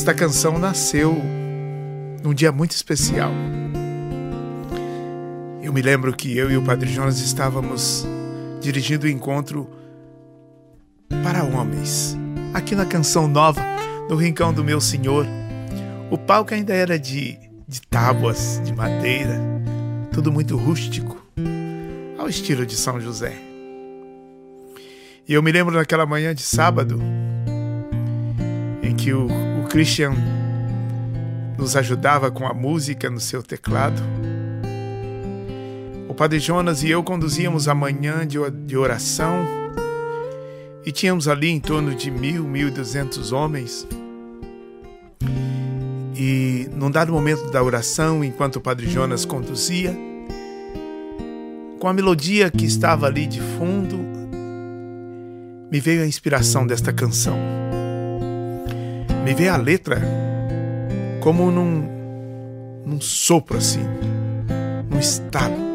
Esta 0.00 0.14
canção 0.14 0.58
nasceu 0.58 1.14
num 2.22 2.32
dia 2.32 2.50
muito 2.50 2.70
especial. 2.70 3.30
Eu 5.62 5.74
me 5.74 5.82
lembro 5.82 6.16
que 6.16 6.34
eu 6.34 6.50
e 6.50 6.56
o 6.56 6.62
Padre 6.62 6.90
Jonas 6.90 7.20
estávamos 7.20 8.06
dirigindo 8.62 9.04
o 9.04 9.10
encontro 9.10 9.68
para 11.22 11.44
homens, 11.44 12.16
aqui 12.54 12.74
na 12.74 12.86
Canção 12.86 13.28
Nova, 13.28 13.60
no 14.08 14.16
Rincão 14.16 14.54
do 14.54 14.64
Meu 14.64 14.80
Senhor. 14.80 15.26
O 16.10 16.16
palco 16.16 16.54
ainda 16.54 16.72
era 16.72 16.98
de, 16.98 17.38
de 17.68 17.82
tábuas, 17.82 18.58
de 18.64 18.74
madeira, 18.74 19.38
tudo 20.14 20.32
muito 20.32 20.56
rústico, 20.56 21.22
ao 22.18 22.26
estilo 22.26 22.64
de 22.64 22.74
São 22.74 22.98
José. 22.98 23.36
E 25.28 25.34
eu 25.34 25.42
me 25.42 25.52
lembro 25.52 25.74
naquela 25.74 26.06
manhã 26.06 26.34
de 26.34 26.42
sábado, 26.42 26.98
em 28.82 28.96
que 28.96 29.12
o 29.12 29.49
Christian 29.70 30.14
nos 31.56 31.76
ajudava 31.76 32.28
com 32.28 32.44
a 32.44 32.52
música 32.52 33.08
no 33.08 33.20
seu 33.20 33.40
teclado. 33.40 34.02
O 36.08 36.14
Padre 36.14 36.40
Jonas 36.40 36.82
e 36.82 36.90
eu 36.90 37.04
conduzíamos 37.04 37.68
a 37.68 37.74
manhã 37.74 38.26
de 38.26 38.76
oração 38.76 39.46
e 40.84 40.90
tínhamos 40.90 41.28
ali 41.28 41.50
em 41.50 41.60
torno 41.60 41.94
de 41.94 42.10
mil, 42.10 42.42
mil 42.42 42.66
e 42.66 42.70
duzentos 42.72 43.30
homens. 43.30 43.86
E 46.16 46.68
num 46.74 46.90
dado 46.90 47.12
momento 47.12 47.48
da 47.52 47.62
oração, 47.62 48.24
enquanto 48.24 48.56
o 48.56 48.60
Padre 48.60 48.90
Jonas 48.90 49.24
conduzia, 49.24 49.96
com 51.78 51.86
a 51.86 51.92
melodia 51.92 52.50
que 52.50 52.64
estava 52.64 53.06
ali 53.06 53.24
de 53.24 53.40
fundo, 53.40 54.00
me 55.70 55.78
veio 55.78 56.02
a 56.02 56.06
inspiração 56.06 56.66
desta 56.66 56.92
canção. 56.92 57.69
Me 59.24 59.34
veio 59.34 59.52
a 59.52 59.56
letra 59.56 60.00
como 61.20 61.50
num, 61.50 62.82
num 62.84 63.00
sopro 63.00 63.58
assim, 63.58 63.84
num 64.88 64.98
estalo. 64.98 65.70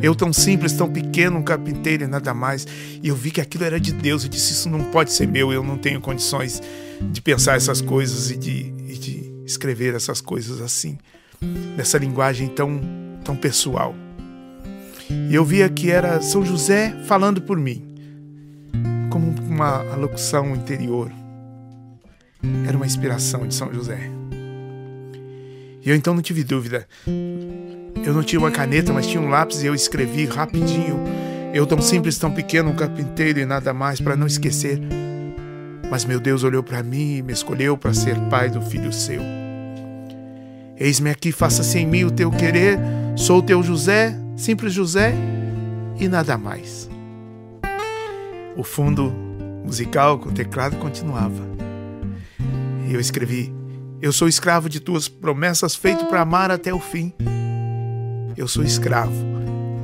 Eu 0.00 0.14
tão 0.14 0.32
simples, 0.32 0.72
tão 0.72 0.88
pequeno, 0.88 1.38
um 1.38 1.42
carpinteiro 1.42 2.04
e 2.04 2.06
nada 2.06 2.32
mais. 2.32 2.66
E 3.02 3.08
eu 3.08 3.16
vi 3.16 3.32
que 3.32 3.40
aquilo 3.40 3.64
era 3.64 3.80
de 3.80 3.92
Deus. 3.92 4.22
Eu 4.22 4.30
disse: 4.30 4.52
Isso 4.52 4.68
não 4.68 4.84
pode 4.84 5.12
ser 5.12 5.26
meu. 5.26 5.52
Eu 5.52 5.62
não 5.64 5.76
tenho 5.76 6.00
condições 6.00 6.62
de 7.00 7.20
pensar 7.20 7.56
essas 7.56 7.80
coisas 7.80 8.30
e 8.30 8.36
de, 8.36 8.72
e 8.86 8.96
de 8.96 9.32
escrever 9.44 9.94
essas 9.94 10.20
coisas 10.20 10.60
assim, 10.60 10.98
nessa 11.76 11.98
linguagem 11.98 12.48
tão, 12.48 12.80
tão 13.24 13.34
pessoal. 13.34 13.94
E 15.10 15.34
eu 15.34 15.44
via 15.44 15.68
que 15.68 15.90
era 15.90 16.20
São 16.20 16.44
José 16.44 16.94
falando 17.06 17.40
por 17.42 17.56
mim, 17.56 17.82
como 19.10 19.34
uma 19.48 19.80
alocução 19.92 20.54
interior. 20.54 21.10
Era 22.66 22.76
uma 22.76 22.86
inspiração 22.86 23.46
de 23.46 23.54
São 23.54 23.72
José. 23.72 23.98
E 25.84 25.90
eu 25.90 25.96
então 25.96 26.14
não 26.14 26.22
tive 26.22 26.44
dúvida. 26.44 26.86
Eu 28.04 28.12
não 28.12 28.22
tinha 28.22 28.38
uma 28.38 28.50
caneta, 28.50 28.92
mas 28.92 29.06
tinha 29.06 29.20
um 29.20 29.28
lápis 29.28 29.62
e 29.62 29.66
eu 29.66 29.74
escrevi 29.74 30.24
rapidinho. 30.24 31.02
Eu 31.52 31.66
tão 31.66 31.80
simples, 31.80 32.18
tão 32.18 32.30
pequeno, 32.30 32.70
um 32.70 32.76
carpinteiro 32.76 33.40
e 33.40 33.46
nada 33.46 33.72
mais 33.72 34.00
para 34.00 34.16
não 34.16 34.26
esquecer. 34.26 34.80
Mas 35.90 36.04
meu 36.04 36.20
Deus 36.20 36.44
olhou 36.44 36.62
para 36.62 36.82
mim 36.82 37.16
e 37.16 37.22
me 37.22 37.32
escolheu 37.32 37.76
para 37.76 37.94
ser 37.94 38.16
pai 38.28 38.50
do 38.50 38.60
filho 38.60 38.92
seu. 38.92 39.22
Eis-me 40.76 41.10
aqui, 41.10 41.32
faça-se 41.32 41.78
em 41.78 41.86
mim 41.86 42.04
o 42.04 42.10
teu 42.10 42.30
querer. 42.30 42.78
Sou 43.16 43.42
teu 43.42 43.62
José, 43.62 44.14
simples 44.36 44.72
José 44.72 45.14
e 45.98 46.06
nada 46.06 46.38
mais. 46.38 46.88
O 48.56 48.62
fundo 48.62 49.12
musical 49.64 50.18
com 50.18 50.28
o 50.28 50.32
teclado 50.32 50.76
continuava. 50.76 51.57
Eu 52.88 53.00
escrevi: 53.00 53.52
Eu 54.00 54.12
sou 54.12 54.26
escravo 54.26 54.68
de 54.68 54.80
tuas 54.80 55.08
promessas, 55.08 55.74
feito 55.74 56.06
para 56.06 56.22
amar 56.22 56.50
até 56.50 56.72
o 56.72 56.80
fim. 56.80 57.12
Eu 58.36 58.48
sou 58.48 58.64
escravo 58.64 59.26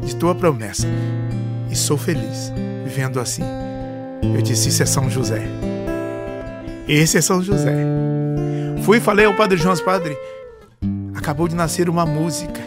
de 0.05 0.17
tua 0.17 0.35
promessa 0.35 0.87
e 1.71 1.77
sou 1.77 1.99
feliz 1.99 2.53
vivendo 2.85 3.21
assim. 3.21 3.43
Eu 4.23 4.41
disse: 4.41 4.69
Isso 4.69 4.83
é 4.83 4.87
São 4.87 5.11
José. 5.11 5.43
Esse 6.89 7.19
é 7.19 7.21
São 7.21 7.43
José. 7.43 7.75
Fui 8.85 8.99
e 8.99 9.01
falei 9.01 9.27
ao 9.27 9.35
Padre 9.35 9.59
João, 9.59 9.77
Padre, 9.79 10.17
acabou 11.15 11.49
de 11.49 11.55
nascer 11.55 11.89
uma 11.89 12.07
música. 12.07 12.61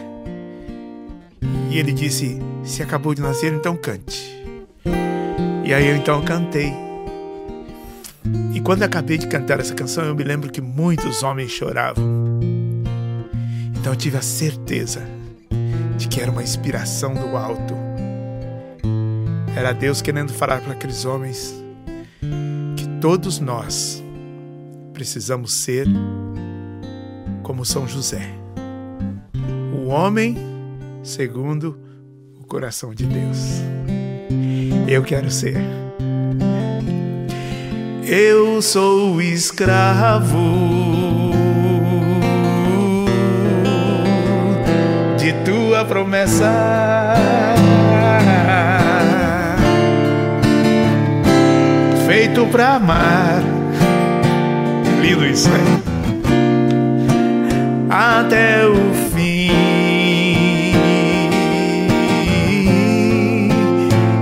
E 1.70 1.78
ele 1.78 1.92
disse: 1.92 2.38
Se 2.62 2.82
acabou 2.82 3.14
de 3.14 3.22
nascer, 3.22 3.52
então 3.52 3.76
cante. 3.76 4.36
E 5.64 5.74
aí 5.74 5.86
eu 5.88 5.96
então 5.96 6.22
cantei. 6.22 6.87
Quando 8.68 8.82
acabei 8.82 9.16
de 9.16 9.26
cantar 9.26 9.60
essa 9.60 9.74
canção, 9.74 10.04
eu 10.04 10.14
me 10.14 10.22
lembro 10.22 10.52
que 10.52 10.60
muitos 10.60 11.22
homens 11.22 11.50
choravam. 11.50 12.04
Então 13.74 13.94
eu 13.94 13.96
tive 13.96 14.18
a 14.18 14.20
certeza 14.20 15.00
de 15.96 16.06
que 16.06 16.20
era 16.20 16.30
uma 16.30 16.42
inspiração 16.42 17.14
do 17.14 17.34
alto. 17.34 17.72
Era 19.56 19.72
Deus 19.72 20.02
querendo 20.02 20.34
falar 20.34 20.60
para 20.60 20.74
aqueles 20.74 21.06
homens 21.06 21.54
que 22.76 22.86
todos 23.00 23.40
nós 23.40 24.04
precisamos 24.92 25.50
ser 25.54 25.86
como 27.42 27.64
São 27.64 27.88
José, 27.88 28.34
o 29.82 29.88
homem 29.88 30.36
segundo 31.02 31.80
o 32.38 32.44
coração 32.44 32.94
de 32.94 33.06
Deus. 33.06 33.62
Eu 34.86 35.02
quero 35.02 35.30
ser. 35.30 35.56
Eu 38.08 38.62
sou 38.62 39.20
escravo 39.20 40.78
tua 45.78 45.84
promessa. 45.84 47.14
Feito 52.06 52.46
pra 52.46 52.74
amar, 52.74 53.42
lindo 55.00 55.26
isso, 55.26 55.48
né? 55.50 55.80
Até 57.88 58.66
o 58.66 58.92
fim. 59.14 59.50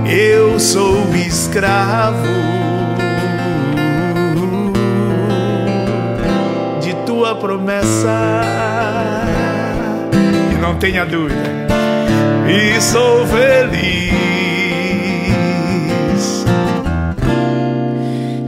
Eu 0.05 0.59
sou 0.59 1.03
escravo 1.15 2.46
promessa 7.35 8.07
não 10.61 10.75
tenha 10.75 11.05
dúvida. 11.05 11.67
E 12.47 12.81
sou 12.81 13.25
feliz 13.27 14.13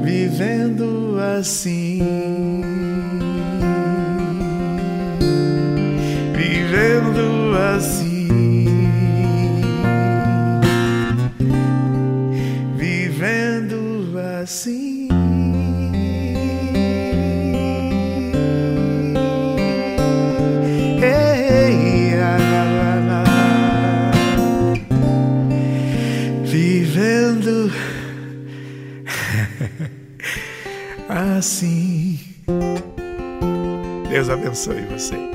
vivendo 0.04 1.18
assim. 1.40 1.79
Deus 34.30 34.40
abençoe 34.40 34.86
você. 34.86 35.29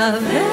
love. 0.00 0.49